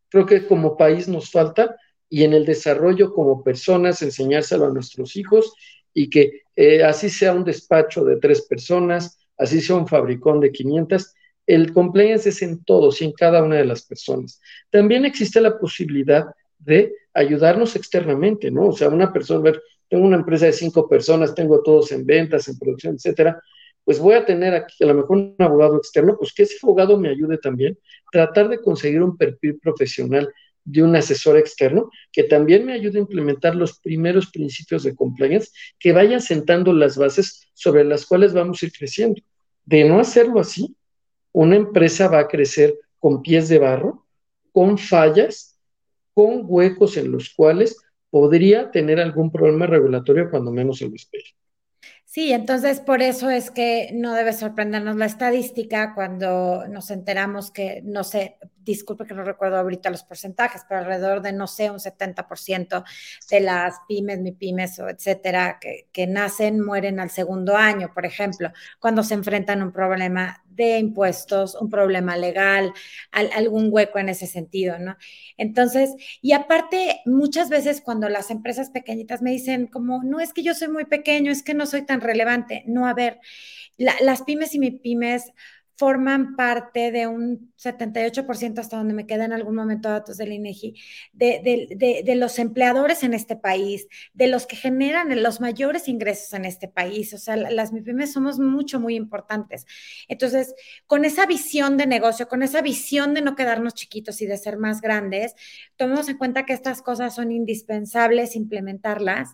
[0.08, 1.76] Creo que como país nos falta
[2.08, 5.52] y en el desarrollo como personas enseñárselo a nuestros hijos
[5.94, 10.52] y que eh, así sea un despacho de tres personas, así sea un fabricón de
[10.52, 11.14] 500,
[11.54, 14.40] el compliance es en todos y en cada una de las personas.
[14.70, 16.26] También existe la posibilidad
[16.60, 18.68] de ayudarnos externamente, ¿no?
[18.68, 22.46] O sea, una persona, ver, tengo una empresa de cinco personas, tengo todos en ventas,
[22.46, 23.42] en producción, etcétera,
[23.84, 26.96] pues voy a tener aquí a lo mejor un abogado externo, pues que ese abogado
[26.96, 27.76] me ayude también,
[28.12, 30.32] tratar de conseguir un perfil profesional
[30.62, 35.50] de un asesor externo que también me ayude a implementar los primeros principios de compliance,
[35.80, 39.20] que vaya sentando las bases sobre las cuales vamos a ir creciendo.
[39.64, 40.76] De no hacerlo así,
[41.32, 44.06] una empresa va a crecer con pies de barro,
[44.52, 45.58] con fallas,
[46.14, 47.76] con huecos en los cuales
[48.10, 50.94] podría tener algún problema regulatorio cuando menos se lo.
[52.04, 57.82] Sí, entonces por eso es que no debe sorprendernos la estadística cuando nos enteramos que,
[57.84, 61.78] no sé, disculpe que no recuerdo ahorita los porcentajes, pero alrededor de, no sé, un
[61.78, 62.84] 70%
[63.30, 68.06] de las pymes, mi pymes o etcétera, que, que, nacen, mueren al segundo año, por
[68.06, 72.72] ejemplo, cuando se enfrentan a un problema de impuestos, un problema legal,
[73.12, 74.96] algún hueco en ese sentido, ¿no?
[75.36, 80.42] Entonces, y aparte, muchas veces cuando las empresas pequeñitas me dicen como, no es que
[80.42, 83.20] yo soy muy pequeño, es que no soy tan relevante, no, a ver,
[83.78, 85.32] las pymes y mi pymes
[85.80, 90.74] forman parte de un 78% hasta donde me queda en algún momento datos del INEGI,
[91.14, 96.44] de, de, los empleadores en este país, de los que generan los mayores ingresos en
[96.44, 97.14] este país.
[97.14, 99.64] O sea, las MIPIMES somos mucho, muy importantes.
[100.06, 100.54] Entonces,
[100.86, 104.58] con esa visión de negocio, con esa visión de no quedarnos chiquitos y de ser
[104.58, 105.34] más grandes,
[105.76, 109.30] tomemos en cuenta que estas cosas son indispensables implementarlas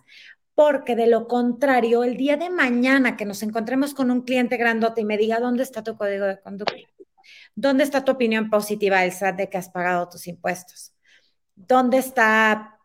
[0.57, 5.01] porque de lo contrario, el día de mañana que nos encontremos con un cliente grandote
[5.01, 6.73] y me diga dónde está tu código de conducta,
[7.53, 10.93] dónde está tu opinión positiva del SAT de que has pagado tus impuestos,
[11.55, 12.79] dónde está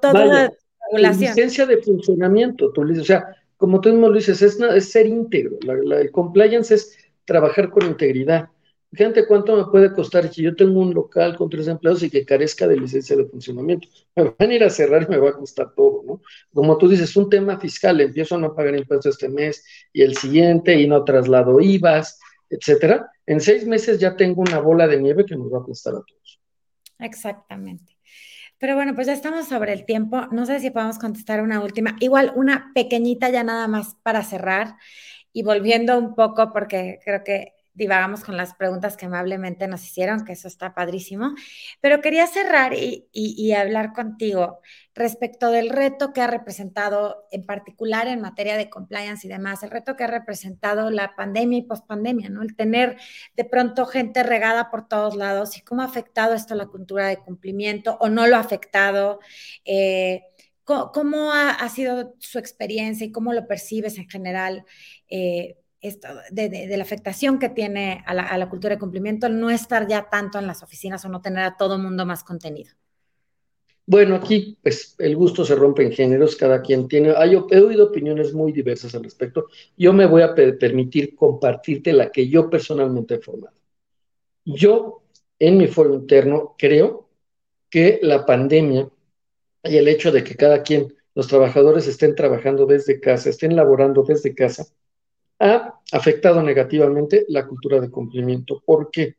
[0.00, 0.52] toda la
[0.92, 1.34] regulación.
[1.34, 5.58] Licencia de funcionamiento, tú o sea, como tú mismo lo dices, es, ser íntegro.
[5.66, 8.48] el compliance es trabajar con integridad.
[8.90, 12.24] Fíjate cuánto me puede costar si yo tengo un local con tres empleados y que
[12.24, 13.86] carezca de licencia de funcionamiento.
[14.16, 16.22] Me van a ir a cerrar y me va a costar todo, ¿no?
[16.54, 19.62] Como tú dices, un tema fiscal, empiezo a no pagar impuestos este mes
[19.92, 22.18] y el siguiente y no traslado IVAs,
[22.48, 23.10] etcétera.
[23.26, 26.02] En seis meses ya tengo una bola de nieve que nos va a aplastar a
[26.02, 26.40] todos.
[26.98, 27.98] Exactamente.
[28.58, 30.26] Pero bueno, pues ya estamos sobre el tiempo.
[30.32, 31.94] No sé si podemos contestar una última.
[32.00, 34.76] Igual una pequeñita ya nada más para cerrar
[35.32, 40.24] y volviendo un poco porque creo que divagamos con las preguntas que amablemente nos hicieron,
[40.24, 41.34] que eso está padrísimo,
[41.80, 44.60] pero quería cerrar y, hablar contigo
[44.94, 49.70] respecto del reto que ha representado, en particular en materia de compliance y demás, el
[49.70, 52.42] reto que ha representado la pandemia y pospandemia, ¿no?
[52.42, 52.98] El tener
[53.36, 57.06] de pronto gente regada por todos lados y cómo ha afectado esto a la cultura
[57.06, 59.20] de cumplimiento o no lo ha afectado.
[59.64, 60.22] Eh,
[60.64, 64.66] ¿Cómo, ha, sido su experiencia y cómo lo percibes en general?
[65.08, 70.38] Eh, de, la afectación que tiene a la, cultura de cumplimiento no estar ya tanto
[70.38, 72.72] en las oficinas o no tener a todo mundo más contenido?
[73.86, 77.86] Bueno, aquí pues el gusto se rompe en géneros, cada quien tiene, hay, he oído
[77.86, 79.46] opiniones muy diversas al respecto.
[79.76, 83.56] Yo me voy a permitir compartirte la que yo personalmente he formado.
[84.44, 85.02] Yo,
[85.38, 87.08] en mi foro interno, creo
[87.70, 88.90] que la pandemia
[89.64, 94.02] y el hecho de que cada quien, los trabajadores estén trabajando desde casa, estén laborando
[94.02, 94.66] desde casa,
[95.38, 98.62] ha afectado negativamente la cultura de cumplimiento.
[98.64, 99.16] ¿Por qué?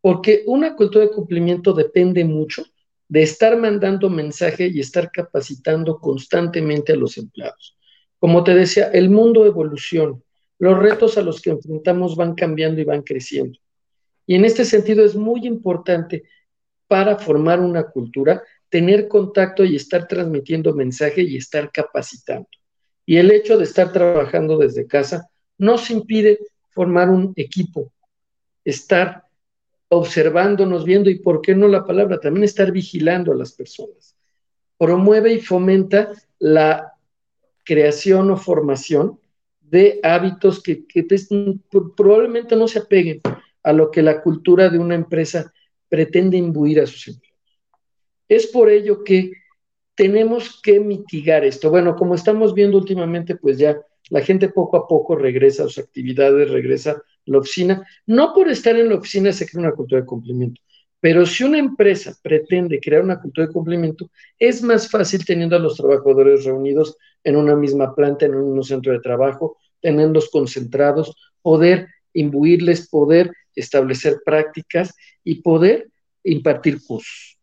[0.00, 2.64] Porque una cultura de cumplimiento depende mucho
[3.08, 7.76] de estar mandando mensaje y estar capacitando constantemente a los empleados.
[8.18, 10.16] Como te decía, el mundo evoluciona,
[10.58, 13.58] los retos a los que enfrentamos van cambiando y van creciendo.
[14.26, 16.22] Y en este sentido es muy importante
[16.86, 22.48] para formar una cultura tener contacto y estar transmitiendo mensaje y estar capacitando.
[23.04, 25.29] Y el hecho de estar trabajando desde casa
[25.60, 26.38] nos impide
[26.70, 27.92] formar un equipo,
[28.64, 29.24] estar
[29.88, 32.18] observándonos, viendo y, ¿por qué no la palabra?
[32.18, 34.16] También estar vigilando a las personas.
[34.78, 36.94] Promueve y fomenta la
[37.62, 39.20] creación o formación
[39.60, 40.86] de hábitos que,
[41.94, 43.20] probablemente no se apeguen
[43.62, 45.52] a lo que la cultura de una empresa
[45.90, 47.38] pretende imbuir a sus empleados.
[48.28, 49.32] Es por ello que
[49.94, 51.68] tenemos que mitigar esto.
[51.68, 53.78] Bueno, como estamos viendo últimamente, pues ya
[54.10, 57.86] la gente poco a poco regresa a sus actividades, regresa a la oficina.
[58.06, 60.60] No por estar en la oficina se crea una cultura de cumplimiento,
[61.00, 65.60] pero si una empresa pretende crear una cultura de cumplimiento, es más fácil teniendo a
[65.60, 71.88] los trabajadores reunidos en una misma planta, en un centro de trabajo, tenerlos concentrados, poder
[72.12, 74.94] imbuirles, poder establecer prácticas
[75.24, 75.88] y poder
[76.22, 77.39] impartir cursos.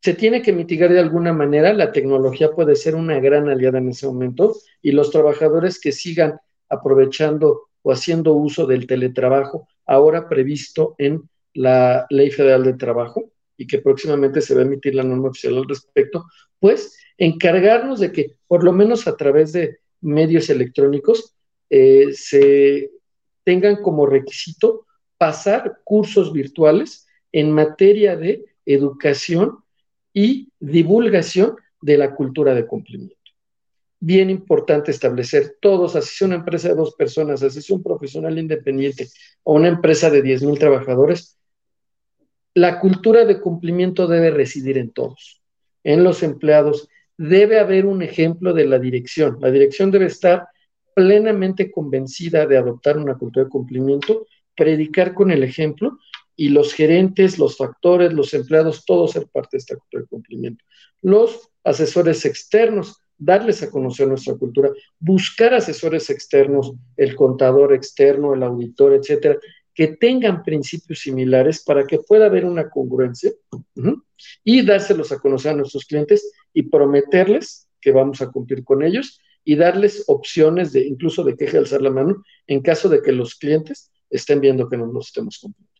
[0.00, 3.88] Se tiene que mitigar de alguna manera, la tecnología puede ser una gran aliada en
[3.88, 6.38] ese momento y los trabajadores que sigan
[6.68, 13.66] aprovechando o haciendo uso del teletrabajo ahora previsto en la Ley Federal de Trabajo y
[13.66, 16.26] que próximamente se va a emitir la norma oficial al respecto,
[16.60, 21.34] pues encargarnos de que por lo menos a través de medios electrónicos
[21.70, 22.92] eh, se
[23.42, 24.86] tengan como requisito
[25.16, 29.58] pasar cursos virtuales en materia de educación
[30.18, 33.14] y divulgación de la cultura de cumplimiento.
[34.00, 38.36] Bien importante establecer todos, así sea una empresa de dos personas, así sea un profesional
[38.36, 39.06] independiente
[39.44, 41.38] o una empresa de 10 mil trabajadores,
[42.52, 45.40] la cultura de cumplimiento debe residir en todos,
[45.84, 46.88] en los empleados.
[47.16, 49.38] Debe haber un ejemplo de la dirección.
[49.40, 50.48] La dirección debe estar
[50.94, 55.96] plenamente convencida de adoptar una cultura de cumplimiento, predicar con el ejemplo
[56.38, 60.64] y los gerentes, los factores, los empleados, todos ser parte de esta cultura de cumplimiento.
[61.02, 64.70] Los asesores externos, darles a conocer nuestra cultura,
[65.00, 69.36] buscar asesores externos, el contador externo, el auditor, etcétera,
[69.74, 73.32] que tengan principios similares para que pueda haber una congruencia
[74.44, 79.20] y dárselos a conocer a nuestros clientes y prometerles que vamos a cumplir con ellos
[79.42, 83.34] y darles opciones de incluso de queje alzar la mano en caso de que los
[83.34, 85.77] clientes estén viendo que no los estemos cumpliendo.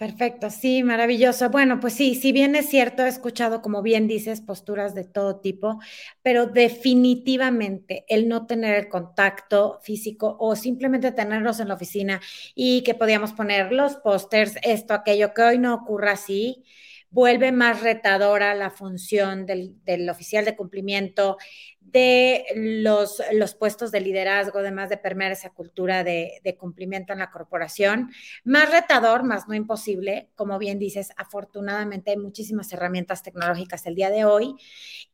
[0.00, 1.50] Perfecto, sí, maravilloso.
[1.50, 5.40] Bueno, pues sí, si bien es cierto, he escuchado, como bien dices, posturas de todo
[5.40, 5.78] tipo,
[6.22, 12.18] pero definitivamente el no tener el contacto físico o simplemente tenerlos en la oficina
[12.54, 16.64] y que podíamos poner los pósters, esto, aquello, que hoy no ocurra así,
[17.10, 21.36] vuelve más retadora la función del, oficial de cumplimiento,
[21.80, 27.18] de los, los, puestos de liderazgo, además de permear esa cultura de, de, cumplimiento en
[27.18, 28.12] la corporación.
[28.44, 30.30] Más retador, más no imposible.
[30.36, 34.54] Como bien dices, afortunadamente hay muchísimas herramientas tecnológicas el día de hoy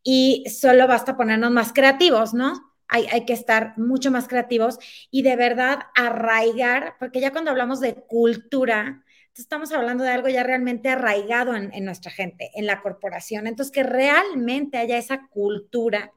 [0.03, 2.75] y solo basta ponernos más creativos, ¿no?
[2.89, 4.79] Hay, hay, que estar mucho más creativos
[5.11, 9.03] y de verdad arraigar, porque ya cuando hablamos de cultura,
[9.39, 13.47] estamos hablando de algo ya realmente arraigado en, nuestra gente, en la corporación.
[13.47, 16.13] Entonces, que realmente haya esa cultura.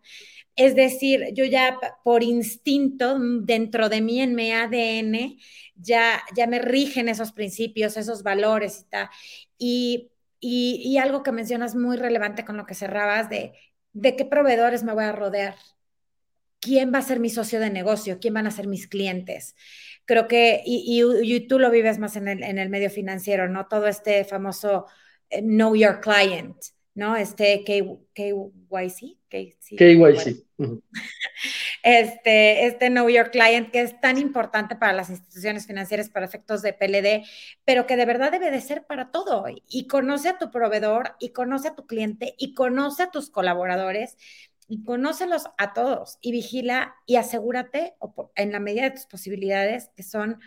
[0.55, 5.38] Es decir, yo ya por instinto, dentro de mí, en mi ADN,
[5.76, 9.09] ya, ya me rigen esos principios, esos valores y tal.
[9.57, 13.53] Y, y, algo que mencionas muy relevante con lo que cerrabas de,
[13.93, 15.55] de qué proveedores me voy a rodear.
[16.61, 18.20] ¿Quién va a ser mi socio de negocio?
[18.20, 19.55] ¿Quién van a ser mis clientes?
[20.10, 23.68] Creo que, y, tú lo vives más en el, en el, medio financiero, ¿no?
[23.68, 24.88] Todo este famoso
[25.30, 26.57] eh, Know Your Client,
[26.95, 27.16] ¿no?
[27.16, 29.20] Este KYC.
[29.30, 30.45] KYC.
[31.82, 36.62] Este, este Know Your Client, que es tan importante para las instituciones financieras para efectos
[36.62, 37.26] de PLD,
[37.64, 39.45] pero que de verdad debe de ser para todo.
[39.70, 44.18] Y conoce a tu proveedor, y conoce a tu cliente, y conoce a tus colaboradores,
[44.70, 47.95] y conócelos a todos y vigila y asegúrate
[48.36, 50.39] en la medida de tus posibilidades que son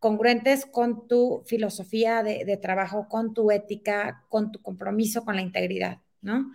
[0.00, 5.98] congruentes con tu filosofía de, trabajo, con tu ética, con tu compromiso con la integridad,
[6.20, 6.52] ¿no?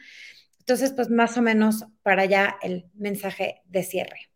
[0.60, 4.30] Entonces, pues más o menos para allá el mensaje de cierre.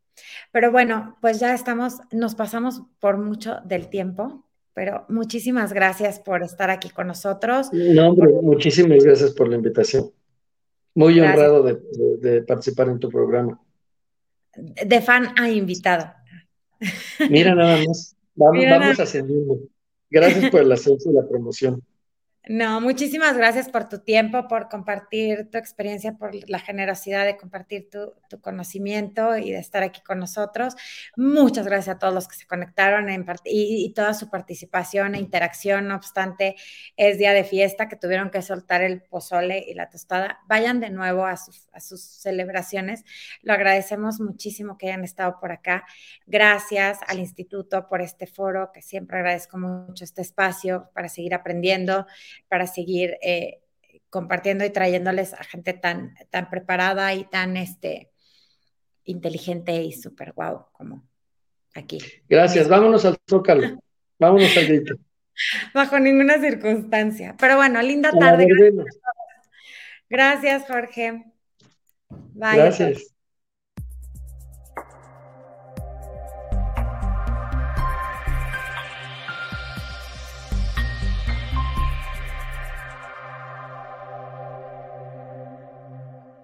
[0.51, 6.43] Pero bueno, pues ya estamos, nos pasamos por mucho del tiempo, pero muchísimas gracias por
[6.43, 7.69] estar aquí con nosotros.
[7.71, 10.11] No, muchísimas gracias por la invitación.
[10.97, 13.61] Muy honrado de, participar en tu programa.
[14.55, 16.11] De fan a invitado.
[17.29, 18.15] Mira nada más.
[18.33, 19.59] Vamos, vamos ascendiendo.
[20.09, 21.83] Gracias por el ascenso y la promoción.
[22.49, 27.89] No, muchísimas gracias por tu tiempo, por compartir tu experiencia, por la generosidad de compartir
[27.89, 30.75] tu, conocimiento y de estar aquí con nosotros.
[31.17, 35.89] Muchas gracias a todos los que se conectaron y, y, toda su participación e interacción.
[35.89, 36.55] No obstante,
[36.95, 40.39] es día de fiesta que tuvieron que soltar el pozole y la tostada.
[40.47, 43.03] Vayan de nuevo a sus celebraciones.
[43.41, 45.85] Lo agradecemos muchísimo que hayan estado por acá.
[46.25, 52.05] Gracias al instituto por este foro, que siempre agradezco mucho este espacio para seguir aprendiendo
[52.47, 53.61] para seguir eh,
[54.09, 58.11] compartiendo y trayéndoles a gente tan, tan preparada y tan este,
[59.03, 61.07] inteligente y súper guau como
[61.73, 61.99] aquí.
[62.29, 63.79] Gracias, vámonos al zócalo,
[64.19, 64.95] vámonos al grito.
[65.73, 67.35] Bajo ninguna circunstancia.
[67.39, 68.47] Pero bueno, linda tarde.
[70.09, 71.25] Gracias, Jorge.
[72.09, 72.57] Bye.
[72.57, 73.13] Gracias.